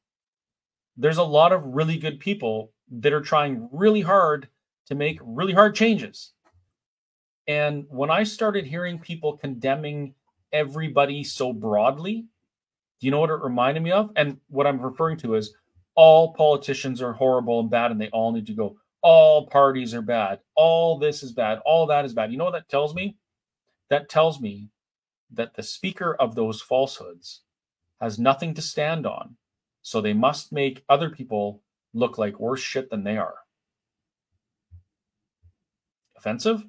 [0.97, 4.49] There's a lot of really good people that are trying really hard
[4.87, 6.33] to make really hard changes.
[7.49, 10.15] And when I started hearing people condemning
[10.53, 12.27] everybody so broadly,
[13.01, 14.11] do you know what it reminded me of?
[14.17, 15.55] And what I'm referring to is
[15.95, 18.77] all politicians are horrible and bad and they all need to go.
[19.03, 20.41] All parties are bad.
[20.55, 21.61] All this is bad.
[21.65, 22.33] All that is bad.
[22.33, 23.17] You know what that tells me?
[23.91, 24.71] That tells me
[25.33, 27.43] that the speaker of those falsehoods
[28.01, 29.37] has nothing to stand on.
[29.83, 31.63] So they must make other people
[31.97, 33.35] look like worse shit than they are.
[36.17, 36.65] Offensive?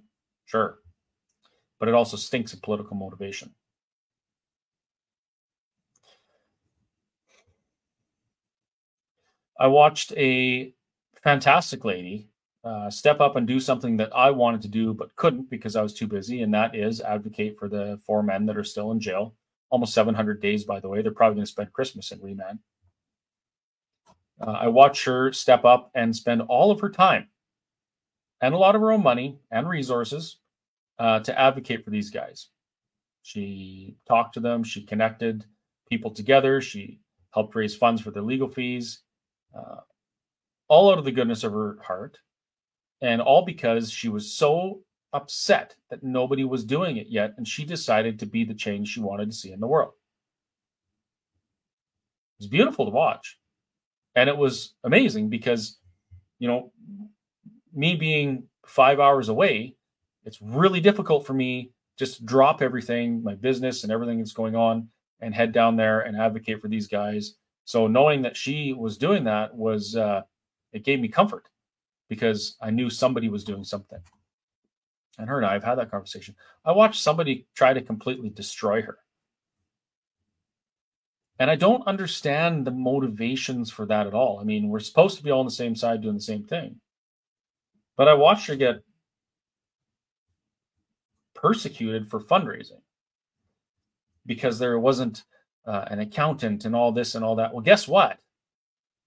[0.46, 0.80] Sure.
[1.80, 3.54] But it also stinks of political motivation.
[9.60, 10.74] I watched a
[11.24, 12.30] fantastic lady
[12.64, 15.82] uh, step up and do something that I wanted to do but couldn't because I
[15.82, 19.00] was too busy, and that is advocate for the four men that are still in
[19.00, 19.34] jail.
[19.70, 21.02] Almost 700 days, by the way.
[21.02, 22.60] They're probably going to spend Christmas in remand.
[24.40, 27.28] Uh, I watched her step up and spend all of her time
[28.42, 30.38] and a lot of her own money and resources
[31.00, 32.50] uh, to advocate for these guys.
[33.24, 35.46] She talked to them, she connected
[35.90, 37.00] people together, she
[37.32, 39.02] helped raise funds for their legal fees,
[39.56, 39.82] uh,
[40.68, 42.20] all out of the goodness of her heart.
[43.02, 44.82] And all because she was so
[45.14, 47.36] upset that nobody was doing it yet.
[47.38, 49.94] And she decided to be the change she wanted to see in the world.
[52.40, 53.38] It was beautiful to watch.
[54.18, 55.78] And it was amazing because,
[56.40, 56.72] you know,
[57.72, 59.76] me being five hours away,
[60.26, 64.56] it's really difficult for me just to drop everything, my business and everything that's going
[64.56, 64.90] on,
[65.22, 67.36] and head down there and advocate for these guys.
[67.66, 70.24] So knowing that she was doing that was uh,
[70.74, 71.48] it gave me comfort
[72.10, 74.00] because I knew somebody was doing something.
[75.20, 76.36] And her and I have had that conversation.
[76.66, 78.98] I watched somebody try to completely destroy her.
[81.40, 84.40] And I don't understand the motivations for that at all.
[84.40, 86.80] I mean, we're supposed to be all on the same side doing the same thing.
[87.96, 88.78] But I watched her get
[91.36, 92.82] persecuted for fundraising
[94.26, 95.24] because there wasn't
[95.66, 97.54] uh, an accountant and all this and all that.
[97.54, 98.18] Well, guess what?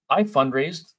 [0.09, 0.93] I fundraised.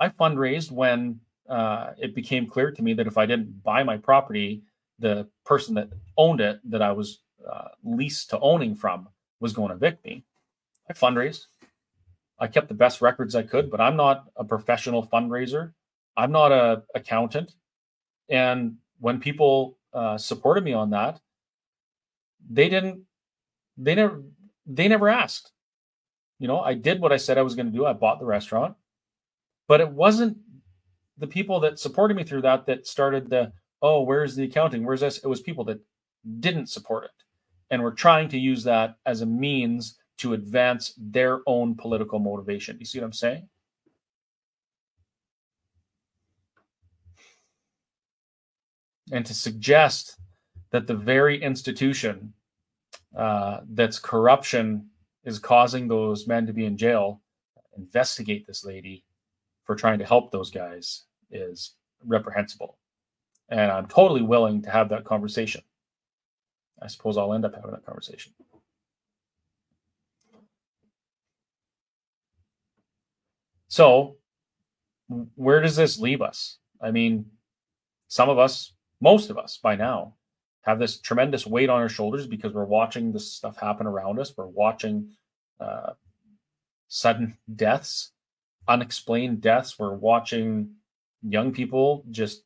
[0.00, 3.96] I fundraised when uh, it became clear to me that if I didn't buy my
[3.96, 4.62] property,
[4.98, 9.08] the person that owned it, that I was uh, leased to owning from,
[9.40, 10.24] was going to evict me.
[10.88, 11.46] I fundraised.
[12.38, 15.72] I kept the best records I could, but I'm not a professional fundraiser.
[16.16, 17.54] I'm not a accountant.
[18.28, 21.20] And when people uh, supported me on that,
[22.48, 23.02] they didn't.
[23.76, 24.22] They never.
[24.66, 25.52] They never asked.
[26.38, 27.86] You know, I did what I said I was going to do.
[27.86, 28.76] I bought the restaurant,
[29.66, 30.36] but it wasn't
[31.18, 35.00] the people that supported me through that that started the oh where's the accounting where's
[35.00, 35.80] this it was people that
[36.40, 37.10] didn't support it
[37.70, 42.76] and were trying to use that as a means to advance their own political motivation
[42.78, 43.48] you see what i'm saying
[49.12, 50.16] and to suggest
[50.70, 52.32] that the very institution
[53.16, 54.86] uh, that's corruption
[55.24, 57.20] is causing those men to be in jail
[57.78, 59.04] investigate this lady
[59.64, 62.78] for trying to help those guys is reprehensible.
[63.50, 65.62] And I'm totally willing to have that conversation.
[66.82, 68.32] I suppose I'll end up having that conversation.
[73.78, 74.16] So,
[75.36, 76.58] where does this leave us?
[76.80, 77.26] I mean,
[78.08, 80.16] some of us, most of us by now,
[80.62, 84.36] have this tremendous weight on our shoulders because we're watching this stuff happen around us.
[84.36, 85.12] We're watching
[85.60, 85.92] uh,
[86.88, 88.10] sudden deaths,
[88.66, 89.78] unexplained deaths.
[89.78, 90.72] We're watching
[91.22, 92.42] young people just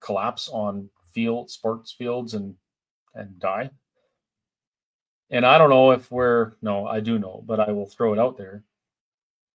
[0.00, 2.54] collapse on field sports fields and
[3.14, 3.68] and die.
[5.28, 8.18] And I don't know if we're no, I do know, but I will throw it
[8.18, 8.64] out there.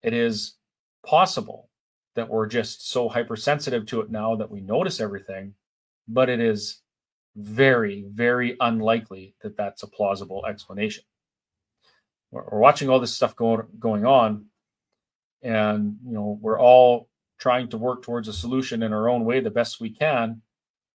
[0.03, 0.57] It is
[1.05, 1.69] possible
[2.15, 5.53] that we're just so hypersensitive to it now that we notice everything,
[6.07, 6.81] but it is
[7.35, 11.03] very, very unlikely that that's a plausible explanation.
[12.31, 14.45] We're, we're watching all this stuff going going on,
[15.41, 19.39] and you know we're all trying to work towards a solution in our own way
[19.41, 20.41] the best we can.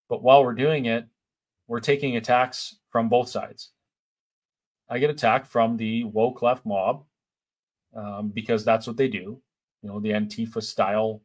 [0.09, 1.05] But while we're doing it,
[1.67, 3.69] we're taking attacks from both sides.
[4.89, 7.05] I get attacked from the woke left mob
[7.95, 9.41] um, because that's what they do.
[9.81, 11.21] You know, the Antifa style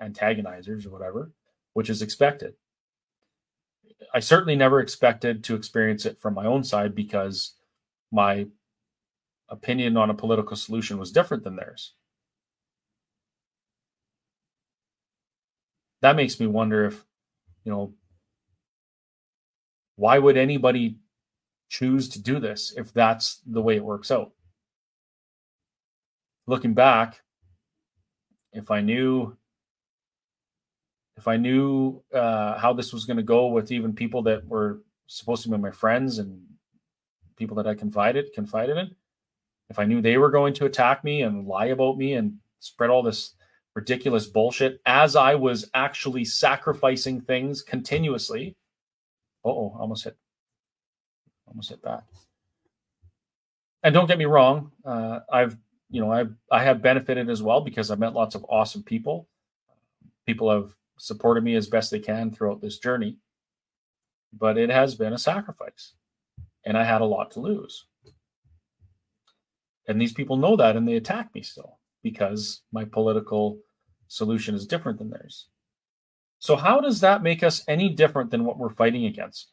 [0.00, 1.32] antagonizers or whatever,
[1.72, 2.54] which is expected.
[4.12, 7.54] I certainly never expected to experience it from my own side because
[8.10, 8.46] my
[9.48, 11.94] opinion on a political solution was different than theirs.
[16.04, 17.02] that makes me wonder if,
[17.64, 17.94] you know,
[19.96, 20.98] why would anybody
[21.70, 24.32] choose to do this if that's the way it works out?
[26.46, 27.22] Looking back,
[28.52, 29.36] if I knew
[31.16, 34.82] if I knew uh, how this was going to go with even people that were
[35.06, 36.42] supposed to be my friends and
[37.36, 38.94] people that I confided confided in,
[39.70, 42.90] if I knew they were going to attack me and lie about me and spread
[42.90, 43.34] all this
[43.74, 48.56] ridiculous bullshit as I was actually sacrificing things continuously.
[49.44, 50.16] Oh, almost hit,
[51.46, 52.04] almost hit back.
[53.82, 55.56] And don't get me wrong, uh, I've
[55.94, 59.28] you know I've I have benefited as well because I've met lots of awesome people.
[60.26, 63.18] People have supported me as best they can throughout this journey,
[64.32, 65.92] but it has been a sacrifice,
[66.66, 67.86] and I had a lot to lose.
[69.86, 73.60] And these people know that and they attack me still because my political
[74.08, 75.46] solution is different than theirs.
[76.40, 79.52] So, how does that make us any different than what we're fighting against?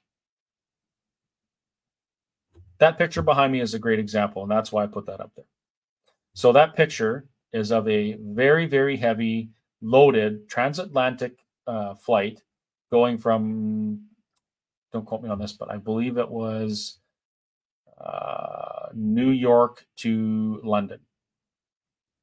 [2.80, 5.34] That picture behind me is a great example, and that's why I put that up
[5.36, 5.46] there.
[6.34, 9.50] So, that picture is of a very, very heavy,
[9.82, 12.42] loaded transatlantic uh, flight
[12.92, 14.02] going from,
[14.92, 17.00] don't quote me on this, but I believe it was
[18.00, 21.00] uh, New York to London.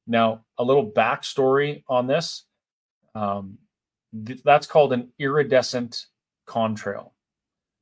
[0.06, 2.44] Now, a little backstory on this.
[3.14, 3.58] Um,
[4.26, 6.06] th- that's called an iridescent
[6.46, 7.12] contrail.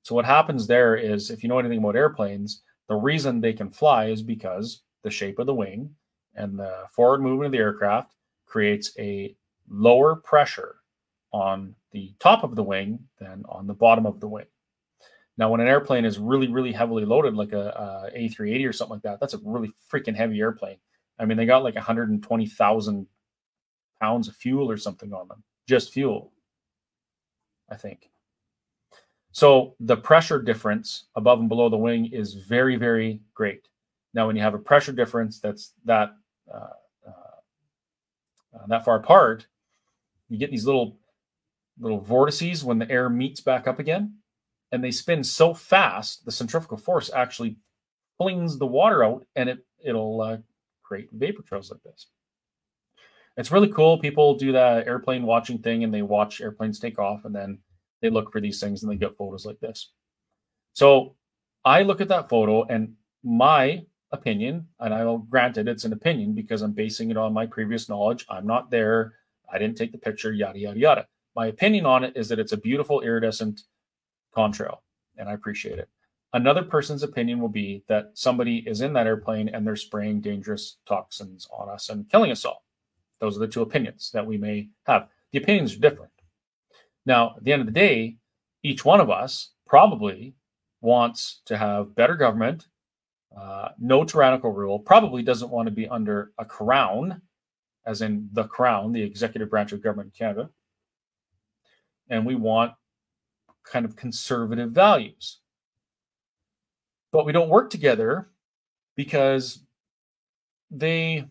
[0.03, 3.70] So what happens there is, if you know anything about airplanes, the reason they can
[3.70, 5.91] fly is because the shape of the wing
[6.37, 8.14] and the forward movement of the aircraft
[8.47, 9.34] creates a
[9.68, 10.76] lower pressure
[11.32, 14.47] on the top of the wing than on the bottom of the wing.
[15.39, 18.95] Now, when an airplane is really, really heavily loaded, like a a A380 or something
[18.95, 20.78] like that, that's a really freaking heavy airplane.
[21.18, 23.07] I mean, they got like 120,000
[24.01, 26.32] pounds of fuel or something on them, just fuel,
[27.70, 28.11] I think.
[29.32, 33.68] So the pressure difference above and below the wing is very, very great.
[34.14, 36.14] Now, when you have a pressure difference that's that
[38.69, 39.47] that far apart,
[40.29, 40.99] you get these little
[41.79, 44.15] little vortices when the air meets back up again,
[44.73, 47.57] and they spin so fast, the centrifugal force actually
[48.19, 50.39] flings the water out, and it it'll uh,
[50.83, 52.07] create vapor trails like this.
[53.37, 53.99] It's really cool.
[53.99, 57.59] People do that airplane watching thing, and they watch airplanes take off, and then
[58.01, 59.93] they look for these things, and they get photos like this.
[60.73, 61.15] So
[61.65, 66.63] I look at that photo, and my opinion, and I'll granted it's an opinion because
[66.63, 68.25] I'm basing it on my previous knowledge.
[68.29, 69.15] I'm not there.
[69.53, 71.07] I didn't take the picture, yada, yada, yada.
[71.35, 73.63] My opinion on it is that it's a beautiful iridescent
[74.35, 74.79] contrail,
[75.17, 75.89] and I appreciate it.
[76.33, 80.77] Another person's opinion will be that somebody is in that airplane and they're spraying dangerous
[80.87, 82.65] toxins on us and killing us all.
[83.21, 85.09] Those are the two opinions that we may have.
[85.33, 86.13] The opinions are different.
[87.07, 88.17] Now, at the end of the day,
[88.63, 90.35] each one of us probably
[90.81, 92.67] wants to have better government,
[93.37, 97.20] uh, no tyrannical rule, probably doesn't want to be under a crown,
[97.84, 100.51] as in the crown, the executive branch of government in Canada.
[102.09, 102.72] And we want
[103.64, 105.41] kind of conservative values.
[107.12, 108.28] But we don't work together
[108.97, 109.61] because
[110.70, 111.26] they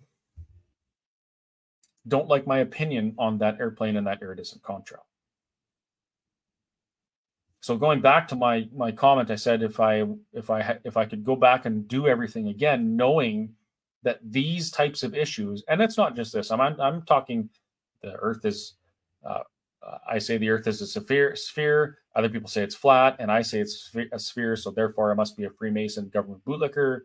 [2.08, 5.04] don't like my opinion on that airplane and that iridescent contrail.
[7.66, 10.04] So going back to my my comment, I said if I
[10.34, 13.56] if I if I could go back and do everything again, knowing
[14.04, 16.52] that these types of issues, and it's not just this.
[16.52, 17.50] I'm I'm, I'm talking
[18.04, 18.76] the Earth is.
[19.26, 19.42] Uh,
[19.82, 21.36] uh, I say the Earth is a sphere.
[21.36, 21.98] Sphere.
[22.16, 24.56] Other people say it's flat, and I say it's a sphere.
[24.56, 27.00] So therefore, I must be a Freemason government bootlicker.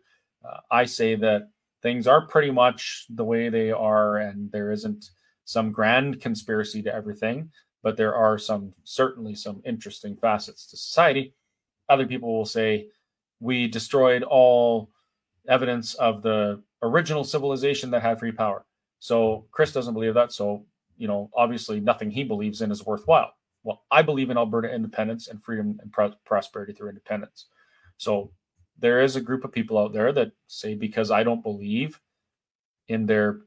[0.45, 1.49] Uh, I say that
[1.81, 5.09] things are pretty much the way they are, and there isn't
[5.43, 7.49] some grand conspiracy to everything
[7.83, 11.33] but there are some certainly some interesting facets to society.
[11.89, 12.87] Other people will say
[13.39, 14.89] we destroyed all
[15.47, 18.65] evidence of the original civilization that had free power.
[18.99, 20.31] So Chris doesn't believe that.
[20.31, 20.65] So,
[20.97, 23.31] you know, obviously nothing he believes in is worthwhile.
[23.63, 27.47] Well, I believe in Alberta independence and freedom and pro- prosperity through independence.
[27.97, 28.31] So
[28.77, 31.99] there is a group of people out there that say because I don't believe
[32.87, 33.41] in their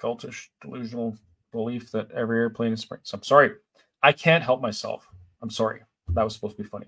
[0.00, 1.16] cultish delusional
[1.52, 3.10] belief that every airplane is springs.
[3.12, 3.52] I'm sorry.
[4.02, 5.08] I can't help myself.
[5.42, 5.80] I'm sorry.
[6.10, 6.86] That was supposed to be funny.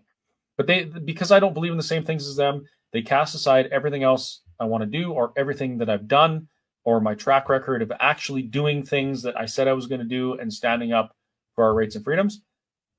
[0.57, 3.67] But they because I don't believe in the same things as them, they cast aside
[3.67, 6.49] everything else I want to do or everything that I've done
[6.85, 10.07] or my track record of actually doing things that I said I was going to
[10.07, 11.15] do and standing up
[11.55, 12.43] for our rights and freedoms.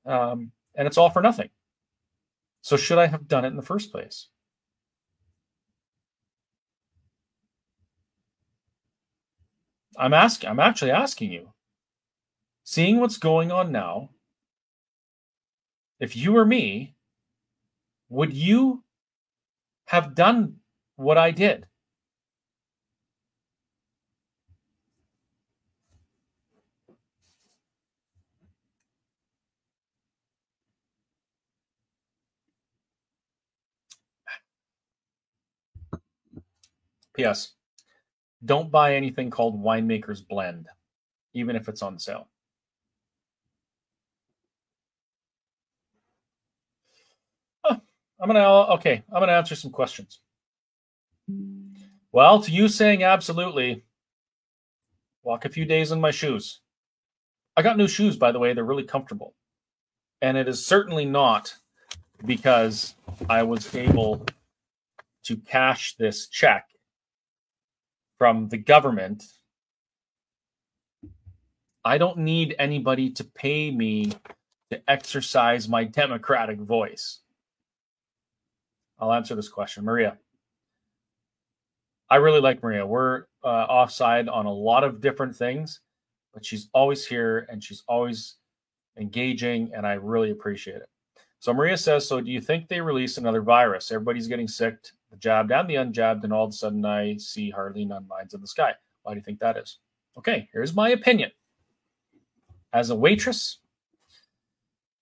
[0.06, 1.50] Um, and it's all for nothing.
[2.62, 4.28] So should I have done it in the first place?
[9.98, 11.52] I'm asking, I'm actually asking you.
[12.64, 14.10] Seeing what's going on now,
[16.00, 16.94] if you were me,
[18.08, 18.84] would you
[19.86, 20.56] have done
[20.96, 21.66] what I did?
[37.14, 37.52] P.S
[38.44, 40.68] don't buy anything called winemaker's blend,
[41.34, 42.28] even if it's on sale.
[47.64, 49.02] I'm gonna okay.
[49.12, 50.20] I'm gonna answer some questions.
[52.12, 53.84] Well, to you saying absolutely,
[55.24, 56.60] walk a few days in my shoes.
[57.56, 58.52] I got new shoes, by the way.
[58.52, 59.34] They're really comfortable,
[60.20, 61.52] and it is certainly not
[62.24, 62.94] because
[63.28, 64.24] I was able
[65.24, 66.71] to cash this check
[68.22, 69.24] from the government,
[71.84, 74.12] I don't need anybody to pay me
[74.70, 77.18] to exercise my democratic voice.
[79.00, 79.84] I'll answer this question.
[79.84, 80.18] Maria.
[82.10, 82.86] I really like Maria.
[82.86, 85.80] We're uh, offside on a lot of different things,
[86.32, 88.36] but she's always here and she's always
[88.96, 90.88] engaging, and I really appreciate it.
[91.42, 93.90] So Maria says, "So do you think they release another virus?
[93.90, 94.76] Everybody's getting sick,
[95.10, 98.32] the jabbed and the unjabbed, and all of a sudden I see hardly none lines
[98.32, 98.76] in the sky.
[99.02, 99.80] Why do you think that is?"
[100.16, 101.32] Okay, here's my opinion.
[102.72, 103.58] As a waitress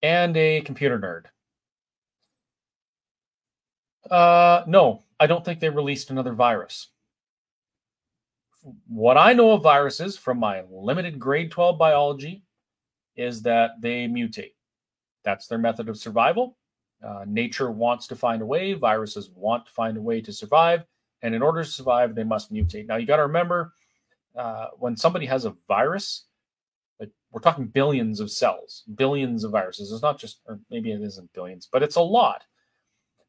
[0.01, 1.27] and a computer nerd,
[4.11, 6.89] uh, no, I don't think they released another virus.
[8.89, 12.45] What I know of viruses from my limited grade 12 biology
[13.15, 14.55] is that they mutate.
[15.25, 16.57] That's their method of survival.
[17.05, 20.85] Uh, nature wants to find a way, viruses want to find a way to survive.
[21.23, 22.87] And in order to survive, they must mutate.
[22.87, 23.73] Now, you got to remember
[24.37, 26.25] uh, when somebody has a virus,
[27.33, 29.93] we're talking billions of cells, billions of viruses.
[29.93, 32.45] It's not just, or maybe it isn't billions, but it's a lot.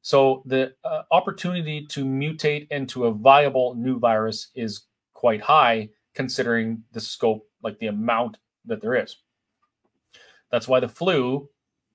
[0.01, 6.83] So the uh, opportunity to mutate into a viable new virus is quite high, considering
[6.93, 9.17] the scope, like the amount that there is.
[10.51, 11.47] That's why the flu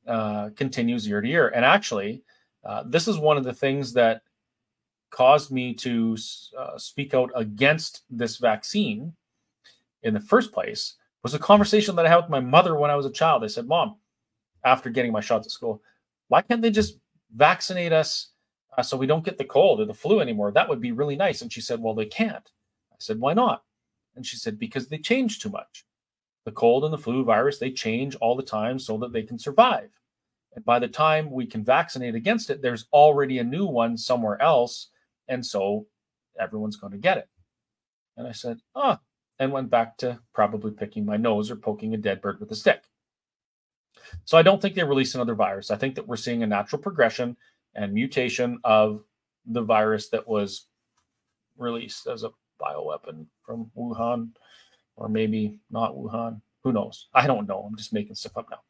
[0.06, 1.48] uh, continues year to year.
[1.48, 2.22] And actually,
[2.64, 4.22] uh, this is one of the things that
[5.10, 6.16] caused me to
[6.58, 9.12] uh, speak out against this vaccine
[10.02, 12.96] in the first place was a conversation that I had with my mother when I
[12.96, 13.42] was a child.
[13.42, 13.96] I said, "Mom,
[14.64, 15.82] after getting my shots at school,
[16.28, 16.98] why can't they just
[17.34, 18.30] vaccinate us
[18.76, 20.52] uh, so we don't get the cold or the flu anymore?
[20.52, 22.50] That would be really nice." And she said, "Well, they can't."
[22.92, 23.64] I said, "Why not?"
[24.14, 25.84] And she said, "Because they change too much."
[26.46, 29.36] The cold and the flu virus, they change all the time so that they can
[29.38, 29.90] survive.
[30.54, 34.40] And by the time we can vaccinate against it, there's already a new one somewhere
[34.40, 34.88] else.
[35.26, 35.86] And so
[36.38, 37.28] everyone's going to get it.
[38.16, 39.00] And I said, ah,
[39.40, 42.56] and went back to probably picking my nose or poking a dead bird with a
[42.56, 42.84] stick.
[44.24, 45.72] So I don't think they release another virus.
[45.72, 47.36] I think that we're seeing a natural progression
[47.74, 49.02] and mutation of
[49.46, 50.66] the virus that was
[51.58, 52.30] released as a
[52.62, 54.30] bioweapon from Wuhan
[54.96, 56.40] or maybe not Wuhan.
[56.64, 57.08] Who knows?
[57.14, 57.62] I don't know.
[57.62, 58.60] I'm just making stuff up now.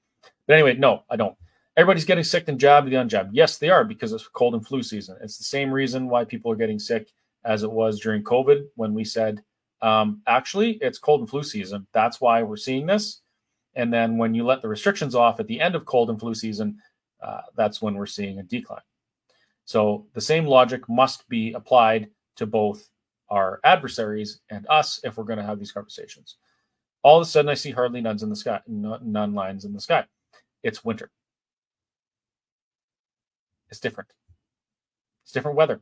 [0.47, 1.37] But anyway, no, I don't.
[1.77, 3.31] Everybody's getting sick and jabbed, the unjabbed.
[3.33, 5.16] Yes, they are because it's cold and flu season.
[5.22, 7.12] It's the same reason why people are getting sick
[7.45, 9.43] as it was during COVID when we said,
[9.83, 11.87] um, actually, it's cold and flu season.
[11.93, 13.20] That's why we're seeing this.
[13.74, 16.35] And then when you let the restrictions off at the end of cold and flu
[16.35, 16.79] season,
[17.22, 18.81] uh, that's when we're seeing a decline.
[19.66, 22.89] So the same logic must be applied to both
[23.29, 26.37] our adversaries and us if we're going to have these conversations.
[27.03, 29.81] All of a sudden, I see hardly nuns in the sky, none lines in the
[29.81, 30.05] sky.
[30.62, 31.11] It's winter.
[33.70, 34.11] It's different.
[35.24, 35.81] It's different weather.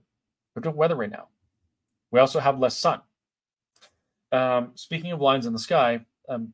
[0.55, 1.29] Different weather right now.
[2.11, 3.01] We also have less sun.
[4.33, 6.53] Um, speaking of lines in the sky, um,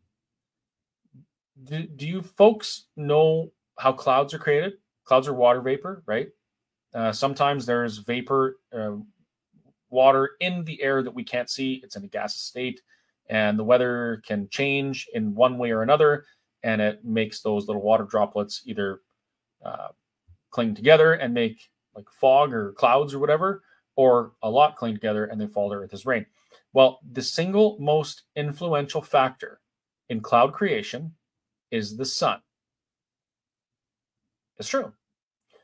[1.64, 4.74] do, do you folks know how clouds are created?
[5.04, 6.28] Clouds are water vapor, right?
[6.94, 8.92] Uh, sometimes there's vapor, uh,
[9.90, 11.80] water in the air that we can't see.
[11.82, 12.80] It's in a gaseous state,
[13.28, 16.24] and the weather can change in one way or another,
[16.62, 19.00] and it makes those little water droplets either
[19.64, 19.88] uh,
[20.50, 23.62] cling together and make like fog or clouds or whatever,
[23.96, 26.24] or a lot cling together and they fall to earth as rain.
[26.72, 29.60] Well, the single most influential factor
[30.08, 31.12] in cloud creation
[31.70, 32.40] is the sun.
[34.58, 34.92] It's true.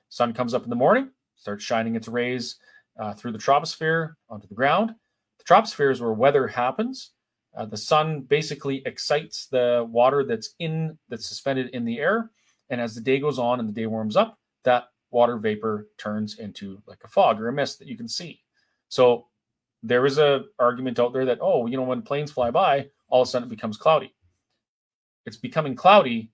[0.08, 2.56] Sun comes up in the morning, starts shining its rays
[2.98, 4.94] uh, through the troposphere onto the ground.
[5.38, 7.12] The troposphere is where weather happens.
[7.56, 12.30] Uh, the sun basically excites the water that's in that's suspended in the air,
[12.68, 16.38] and as the day goes on and the day warms up, that water vapor turns
[16.38, 18.40] into like a fog or a mist that you can see.
[18.88, 19.28] So
[19.82, 23.22] there is a argument out there that oh, you know, when planes fly by, all
[23.22, 24.14] of a sudden it becomes cloudy.
[25.24, 26.30] It's becoming cloudy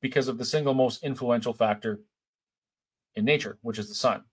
[0.00, 2.00] because of the single most influential factor
[3.14, 4.24] in nature, which is the sun.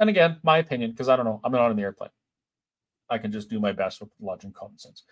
[0.00, 2.10] And again, my opinion, because I don't know, I'm not on the airplane.
[3.10, 5.04] I can just do my best with logic and common sense.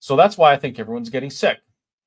[0.00, 1.58] So that's why I think everyone's getting sick.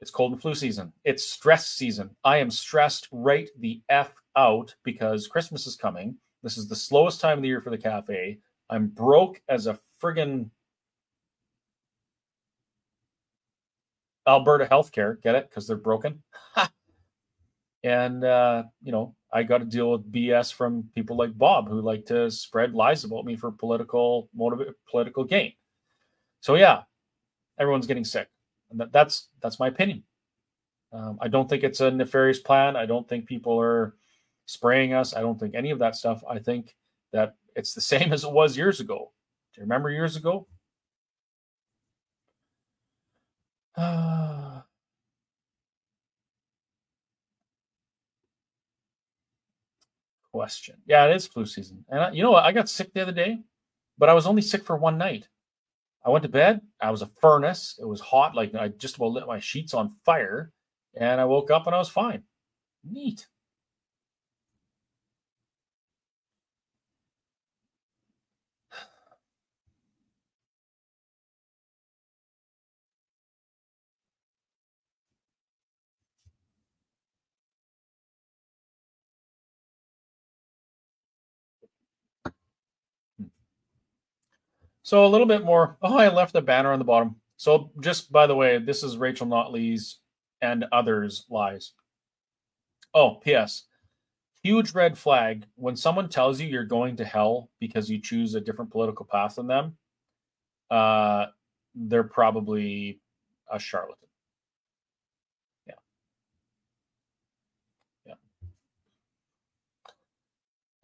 [0.02, 0.94] It's cold and flu season.
[1.04, 2.16] It's stress season.
[2.24, 6.16] I am stressed right the F out because Christmas is coming.
[6.44, 8.40] This is the slowest time of the year for the cafe.
[8.70, 10.50] I'm broke as a friggin'
[14.28, 15.22] Alberta healthcare.
[15.22, 15.50] Get it?
[15.50, 16.22] Because they're broken.
[17.84, 21.82] and, uh, you know, I got to deal with BS from people like Bob who
[21.82, 25.54] like to spread lies about me for political motive, political gain.
[26.42, 26.84] So yeah,
[27.60, 28.30] everyone's getting sick,
[28.72, 30.04] and that, that's that's my opinion.
[30.94, 32.76] Um, I don't think it's a nefarious plan.
[32.78, 33.96] I don't think people are
[34.46, 35.14] spraying us.
[35.14, 36.24] I don't think any of that stuff.
[36.30, 36.76] I think
[37.12, 39.12] that It's the same as it was years ago.
[39.54, 40.48] Do you remember years ago?
[43.78, 44.27] Uh,
[50.38, 50.76] question.
[50.86, 51.84] Yeah, it is flu season.
[51.90, 52.44] And I, you know what?
[52.44, 53.40] I got sick the other day,
[53.98, 55.28] but I was only sick for one night.
[56.06, 56.62] I went to bed.
[56.80, 57.80] I was a furnace.
[57.82, 58.36] It was hot.
[58.36, 60.52] Like I just about lit my sheets on fire.
[60.96, 62.22] And I woke up and I was fine.
[62.84, 63.26] Neat.
[84.88, 85.78] So a little bit more.
[85.82, 87.18] Oh, I left the banner on the bottom.
[87.36, 89.98] So just by the way, this is Rachel Notley's
[90.42, 91.74] and others lies.
[92.94, 93.64] Oh, P.S.
[94.44, 98.40] Huge red flag when someone tells you you're going to hell because you choose a
[98.40, 99.76] different political path than them.
[100.72, 101.26] Uh,
[101.76, 103.02] they're probably
[103.52, 104.08] a charlatan.
[105.68, 105.74] Yeah.
[108.06, 108.14] Yeah.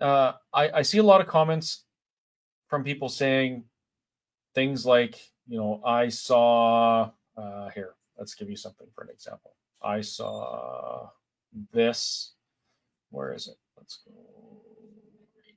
[0.06, 1.86] Uh, I, I see a lot of comments
[2.68, 3.64] from people saying
[4.54, 9.56] things like you know i saw uh, here let's give you something for an example.
[9.82, 11.10] I saw
[11.72, 12.34] this.
[13.10, 13.58] Where is it?
[13.78, 14.14] Let's go
[15.36, 15.56] right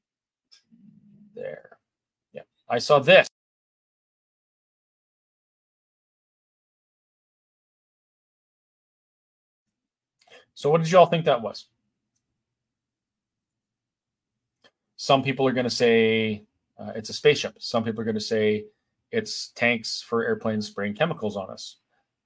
[1.35, 1.79] there.
[2.33, 3.29] Yeah i saw this.
[10.55, 11.67] So what did you all think that was?
[14.97, 16.45] Some people are going to say
[16.79, 17.57] uh, it's a spaceship.
[17.59, 18.65] Some people are going to say
[19.17, 21.77] it's tanks for airplanes spraying chemicals on us.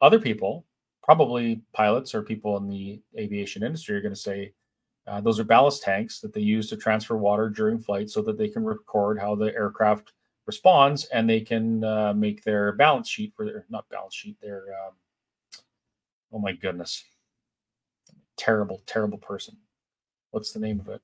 [0.00, 0.66] Other people,
[1.04, 4.52] probably pilots or people in the aviation industry, are going to say
[5.06, 8.36] uh, those are ballast tanks that they use to transfer water during flight so that
[8.36, 10.14] they can record how the aircraft
[10.46, 14.64] responds and they can uh, make their balance sheet for their not balance sheet their
[14.84, 14.94] um,
[16.32, 17.04] oh my goodness.
[18.36, 19.56] Terrible terrible person.
[20.32, 21.00] What's the name of it?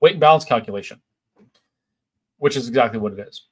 [0.00, 1.00] Weight and balance calculation
[2.36, 3.47] which is exactly what it is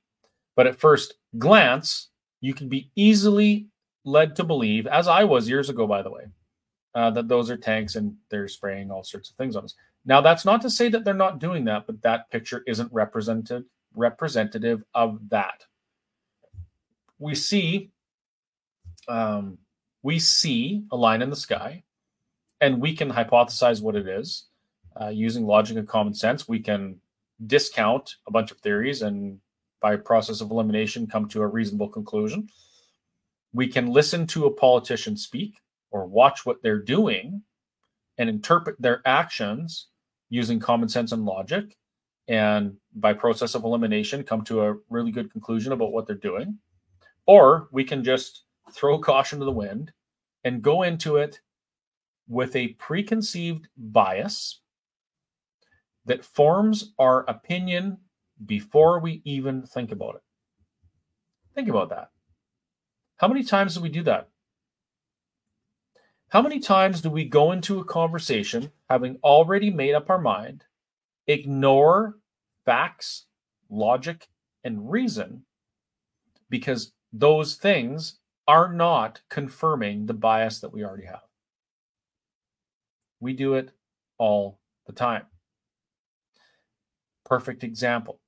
[0.57, 2.09] but at first glance,
[2.41, 3.69] you can be easily
[4.05, 6.25] led to believe, as I was years ago, by the way,
[6.95, 9.75] uh, that those are tanks and they're spraying all sorts of things on us.
[10.05, 13.65] Now, that's not to say that they're not doing that, but that picture isn't represented
[13.95, 15.65] representative of that.
[17.19, 17.91] We see,
[19.09, 19.59] um,
[20.03, 21.83] we see a line in the sky,
[22.61, 24.45] and we can hypothesize what it is
[25.01, 26.47] uh, using logic and common sense.
[26.47, 27.01] We can
[27.47, 29.41] discount a bunch of theories and
[29.81, 32.49] by process of elimination come to a reasonable conclusion.
[33.53, 35.61] We can listen to a politician speak
[35.91, 37.43] or watch what they're doing
[38.19, 39.89] and interpret their actions
[40.29, 41.77] using common sense and logic
[42.29, 46.59] and by process of elimination come to a really good conclusion about what they're doing
[47.27, 49.93] or we can just throw caution to the wind
[50.45, 51.41] and go into it
[52.29, 54.61] with a preconceived bias
[56.05, 57.99] that forms our opinion
[58.45, 60.23] before we even think about it.
[61.55, 62.11] Think about that.
[63.17, 64.29] How many times do we do that?
[66.29, 70.65] How many times do we go into a conversation having already made up our mind,
[71.27, 72.19] ignore
[72.65, 73.27] facts,
[73.71, 74.29] logic,
[74.65, 75.45] and reason
[76.51, 81.23] because those things are not confirming the bias that we already have?
[83.21, 83.71] We do it
[84.19, 85.27] all the time.
[87.25, 88.21] Perfect example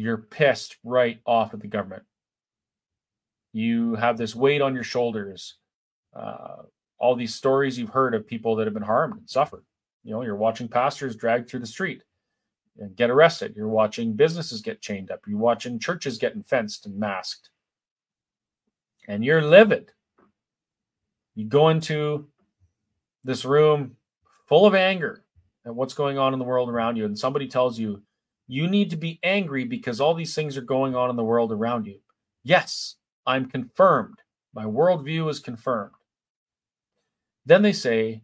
[0.00, 2.02] you're pissed right off at the government.
[3.52, 5.56] You have this weight on your shoulders.
[6.14, 6.62] Uh,
[6.98, 9.64] all these stories you've heard of people that have been harmed and suffered.
[10.04, 12.02] You know, you're watching pastors dragged through the street
[12.78, 13.54] and get arrested.
[13.56, 15.20] You're watching businesses get chained up.
[15.26, 17.50] You're watching churches getting fenced and masked.
[19.08, 19.92] And you're livid.
[21.34, 22.28] You go into
[23.24, 23.96] this room
[24.46, 25.24] full of anger
[25.66, 28.02] at what's going on in the world around you, and somebody tells you
[28.48, 31.52] you need to be angry because all these things are going on in the world
[31.52, 32.00] around you.
[32.42, 32.96] Yes,
[33.26, 34.16] I'm confirmed.
[34.54, 35.92] My worldview is confirmed.
[37.44, 38.22] Then they say,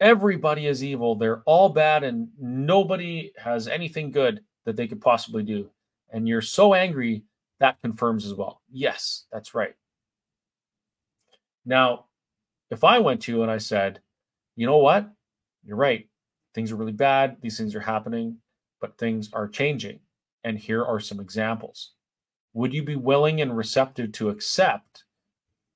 [0.00, 1.14] everybody is evil.
[1.14, 5.70] They're all bad, and nobody has anything good that they could possibly do.
[6.10, 7.22] And you're so angry,
[7.58, 8.62] that confirms as well.
[8.72, 9.74] Yes, that's right.
[11.66, 12.06] Now,
[12.70, 14.00] if I went to you and I said,
[14.56, 15.08] you know what?
[15.64, 16.08] You're right.
[16.54, 17.36] Things are really bad.
[17.42, 18.38] These things are happening
[18.80, 20.00] but things are changing.
[20.44, 21.92] And here are some examples.
[22.54, 25.04] Would you be willing and receptive to accept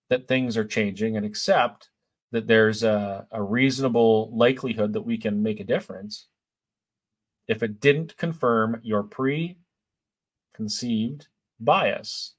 [0.08, 1.90] that things are changing and accept
[2.32, 6.28] that there's a, a reasonable likelihood that we can make a difference?
[7.48, 9.58] if it didn't confirm your preconceived
[11.60, 12.34] bias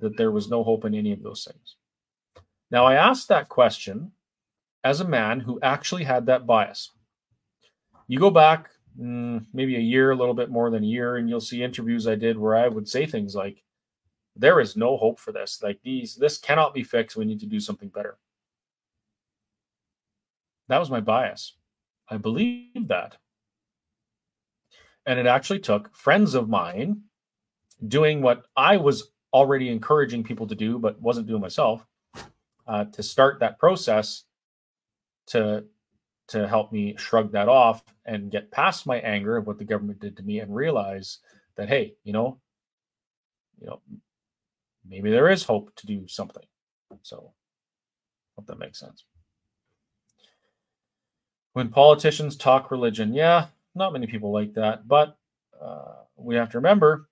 [0.00, 1.76] that there was no hope in any of those things.
[2.70, 4.12] Now, I asked that question
[4.82, 6.90] as a man who actually had that bias.
[8.08, 11.28] You go back mm, maybe a year, a little bit more than a year, and
[11.28, 13.62] you'll see interviews I did where I would say things like,
[14.34, 15.62] there is no hope for this.
[15.62, 17.16] Like these, this cannot be fixed.
[17.16, 18.18] We need to do something better.
[20.68, 21.54] That was my bias.
[22.08, 23.18] I believed that.
[25.04, 27.02] And it actually took friends of mine
[27.88, 31.86] doing what I was already encouraging people to do, but wasn't doing myself,
[32.66, 34.24] uh, to start that process
[35.26, 35.64] to
[36.28, 40.00] to help me shrug that off and get past my anger of what the government
[40.00, 41.18] did to me and realize
[41.56, 42.38] that hey, you know,
[43.60, 43.80] you know,
[44.88, 46.44] maybe there is hope to do something.
[47.02, 47.32] So,
[48.36, 49.04] hope that makes sense.
[51.52, 55.16] When politicians talk religion, yeah, not many people like that, but
[55.60, 57.08] uh, we have to remember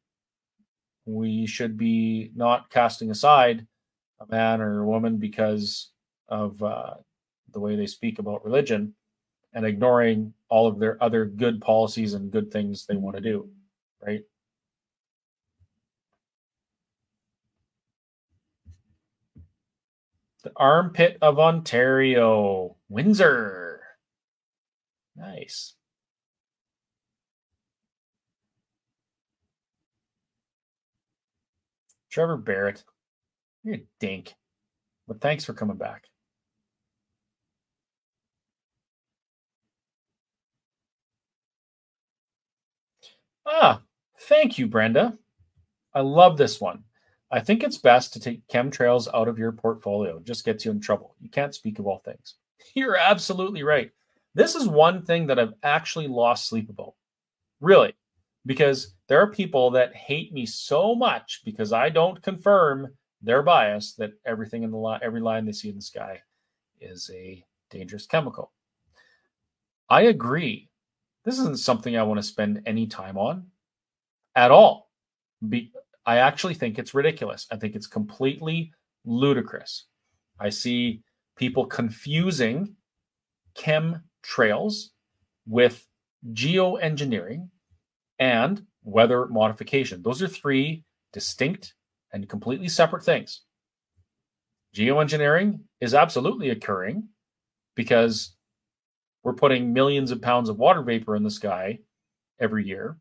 [1.07, 3.67] we should be not casting aside
[4.21, 5.91] a man or a woman because
[6.29, 6.95] of uh,
[7.53, 8.95] the way they speak about religion
[9.53, 13.49] and ignoring all of their other good policies and good things they want to do,
[14.05, 14.23] right?
[20.43, 23.83] The armpit of Ontario, Windsor.
[25.15, 25.75] Nice.
[32.11, 32.83] Trevor Barrett,
[33.63, 34.35] you're a dink.
[35.07, 36.10] But thanks for coming back.
[43.51, 43.83] Ah,
[44.21, 45.19] thank you, Brenda.
[45.93, 46.85] I love this one.
[47.33, 50.19] I think it's best to take chemtrails out of your portfolio.
[50.19, 51.17] It just gets you in trouble.
[51.21, 52.37] You can't speak of all things.
[52.75, 53.91] You're absolutely right.
[54.35, 56.95] This is one thing that I've actually lost sleep about.
[57.61, 57.95] Really
[58.47, 62.89] because there are people that hate me so much because I don't confirm
[63.23, 66.21] their bias that everything in the line, every line they see in the sky
[66.81, 68.53] is a dangerous chemical.
[69.89, 70.70] I agree.
[71.25, 73.47] This isn't something I want to spend any time on
[74.35, 74.91] at all.
[75.49, 75.73] Be,
[76.07, 77.47] I actually think it's ridiculous.
[77.51, 78.73] I think it's completely
[79.05, 79.87] ludicrous.
[80.39, 81.03] I see
[81.37, 82.75] people confusing
[83.55, 84.89] chemtrails
[85.47, 85.87] with
[86.33, 87.49] geoengineering
[88.19, 90.03] and weather modification.
[90.03, 91.75] Those are three distinct
[92.13, 93.43] and completely separate things.
[94.75, 97.09] Geoengineering is absolutely occurring
[97.75, 98.37] because
[99.23, 101.79] we're putting millions of pounds of water vapor in the sky
[102.39, 102.97] every year.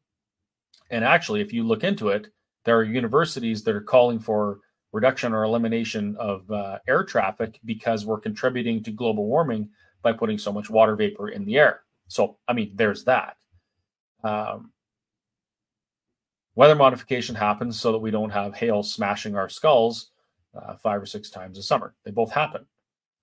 [0.89, 2.27] And actually, if you look into it,
[2.65, 4.59] there are universities that are calling for
[4.91, 9.69] reduction or elimination of uh, air traffic because we're contributing to global warming
[10.01, 11.81] by putting so much water vapor in the air.
[12.07, 13.37] So, I mean, there's that.
[14.23, 14.71] Um,
[16.55, 20.11] Weather modification happens so that we don't have hail smashing our skulls
[20.53, 21.95] uh, five or six times a summer.
[22.03, 22.65] They both happen.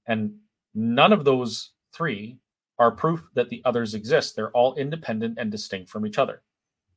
[0.07, 0.37] And
[0.75, 2.39] none of those three
[2.79, 4.37] are proof that the others exist.
[4.37, 6.43] They're all independent and distinct from each other.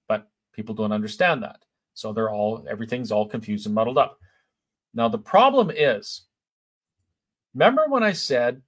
[0.07, 1.63] But people don't understand that.
[1.93, 4.19] So they're all, everything's all confused and muddled up.
[4.93, 6.23] Now, the problem is
[7.53, 8.61] remember when I said,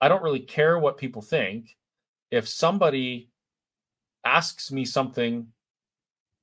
[0.00, 1.76] I don't really care what people think.
[2.30, 3.30] If somebody
[4.24, 5.46] asks me something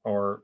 [0.03, 0.43] or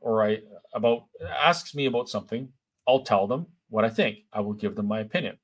[0.00, 0.40] or I
[0.74, 1.04] about
[1.38, 2.48] asks me about something,
[2.86, 4.18] I'll tell them what I think.
[4.32, 5.38] I will give them my opinion.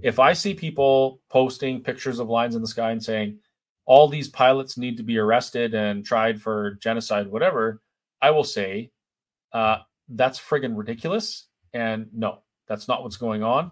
[0.00, 3.38] If I see people posting pictures of lines in the sky and saying
[3.84, 7.82] all these pilots need to be arrested and tried for genocide, whatever,
[8.20, 8.90] I will say
[9.52, 9.78] uh,
[10.08, 11.46] that's friggin' ridiculous.
[11.74, 13.70] And no, that's not what's going on.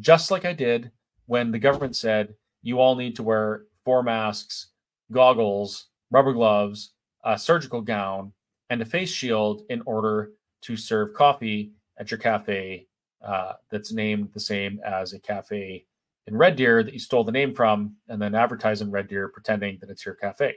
[0.00, 0.90] Just like I did
[1.26, 4.68] when the government said you all need to wear four masks,
[5.12, 6.92] goggles, rubber gloves,
[7.24, 8.32] a surgical gown,
[8.70, 12.87] and a face shield in order to serve coffee at your cafe
[13.24, 15.84] uh, that's named the same as a cafe
[16.26, 19.28] in Red Deer that you stole the name from, and then advertise in Red Deer
[19.28, 20.56] pretending that it's your cafe.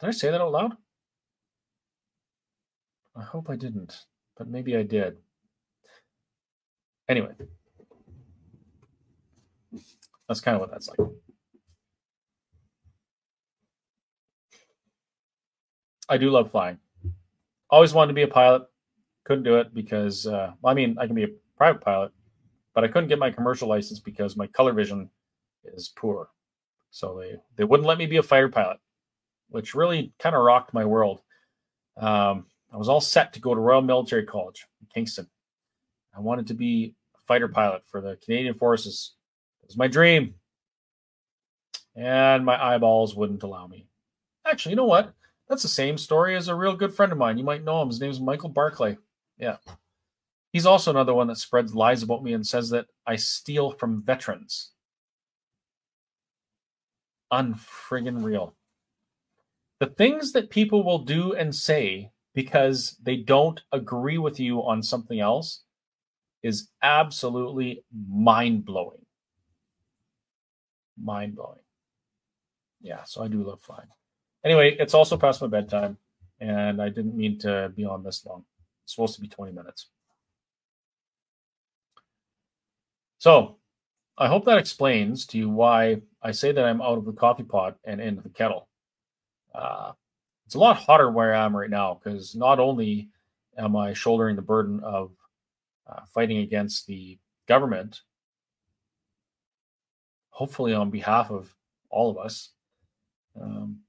[0.00, 0.76] Did I say that out loud?
[3.16, 4.06] I hope I didn't,
[4.36, 5.18] but maybe I did.
[7.08, 7.32] Anyway,
[10.28, 10.98] that's kind of what that's like.
[16.08, 16.78] I do love flying.
[17.70, 18.62] Always wanted to be a pilot.
[19.24, 22.12] Couldn't do it because, uh, well, I mean, I can be a private pilot,
[22.74, 25.08] but I couldn't get my commercial license because my color vision
[25.64, 26.28] is poor.
[26.90, 28.78] So they, they wouldn't let me be a fighter pilot,
[29.48, 31.22] which really kind of rocked my world.
[31.96, 35.28] Um, I was all set to go to Royal Military College in Kingston.
[36.16, 39.14] I wanted to be a fighter pilot for the Canadian Forces.
[39.62, 40.34] It was my dream.
[41.96, 43.86] and my eyeballs wouldn't allow me.
[44.46, 45.14] Actually, you know what?
[45.48, 47.38] That's the same story as a real good friend of mine.
[47.38, 47.88] You might know him.
[47.88, 48.98] His name is Michael Barclay.
[49.38, 49.56] Yeah.
[50.52, 54.02] He's also another one that spreads lies about me and says that I steal from
[54.02, 54.70] veterans.
[57.32, 58.54] Unfriggin' real.
[59.80, 64.82] The things that people will do and say because they don't agree with you on
[64.82, 65.62] something else
[66.42, 69.04] is absolutely mind blowing.
[71.02, 71.60] Mind blowing.
[72.80, 73.88] Yeah, so I do love flying.
[74.44, 75.96] Anyway, it's also past my bedtime,
[76.38, 78.44] and I didn't mean to be on this long.
[78.84, 79.88] It's supposed to be 20 minutes.
[83.18, 83.56] So
[84.18, 87.42] I hope that explains to you why I say that I'm out of the coffee
[87.42, 88.68] pot and into the kettle.
[89.54, 89.92] Uh,
[90.46, 93.08] it's a lot hotter where I am right now because not only
[93.56, 95.12] am I shouldering the burden of
[95.86, 98.02] uh, fighting against the government,
[100.30, 101.54] hopefully on behalf of
[101.88, 102.50] all of us,
[103.40, 103.80] um,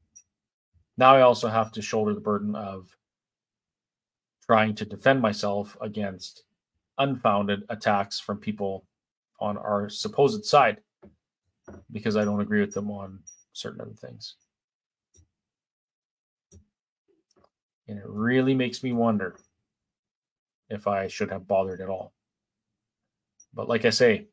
[0.97, 2.95] now I also have to shoulder the burden of
[4.47, 6.43] trying to defend myself against
[6.97, 8.85] unfounded attacks from people
[9.39, 10.77] on our supposed side
[11.91, 13.19] because I don't agree with them on
[13.53, 14.35] certain other things.
[17.87, 19.37] And it really makes me wonder
[20.69, 22.13] if I should have bothered at all.
[23.53, 24.27] But like I say,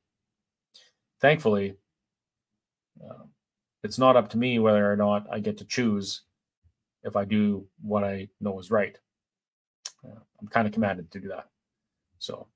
[1.20, 1.76] thankfully,
[3.02, 3.24] uh,
[3.84, 6.22] it's not up to me whether or not I get to choose
[7.02, 8.98] if I do what I know is right.
[10.42, 11.48] I'm kind of commanded to do that.
[12.18, 12.48] So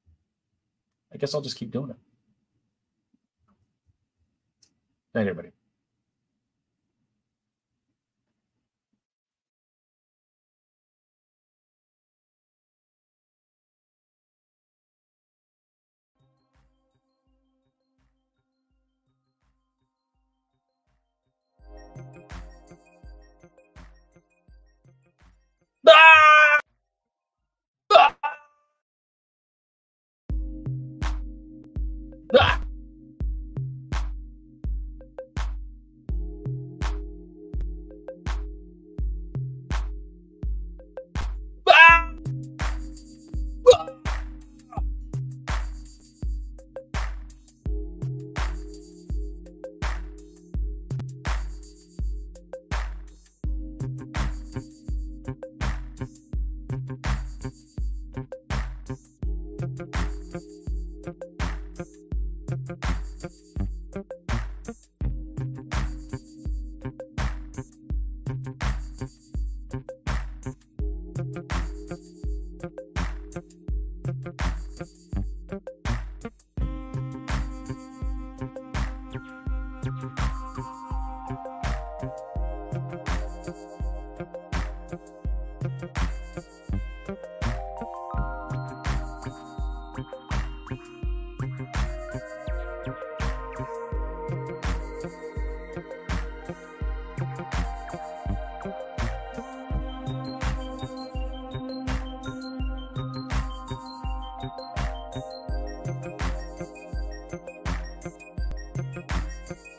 [1.14, 1.96] I guess I'll just keep doing it.
[5.14, 5.55] Night, everybody.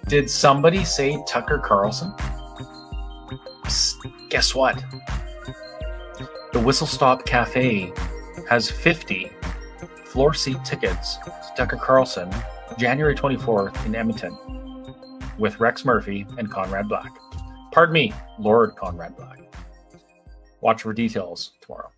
[0.08, 2.14] Did somebody say Tucker Carlson?
[3.66, 4.82] Psst, guess what?
[6.54, 7.92] The Whistle Stop Cafe
[8.50, 9.30] has 50
[10.06, 12.34] floor seat tickets to Tucker Carlson
[12.78, 14.38] January 24th in Edmonton
[15.38, 17.12] with Rex Murphy and Conrad Black.
[17.74, 19.40] Pardon me, Lord Conrad Black.
[20.62, 21.92] Watch for details tomorrow.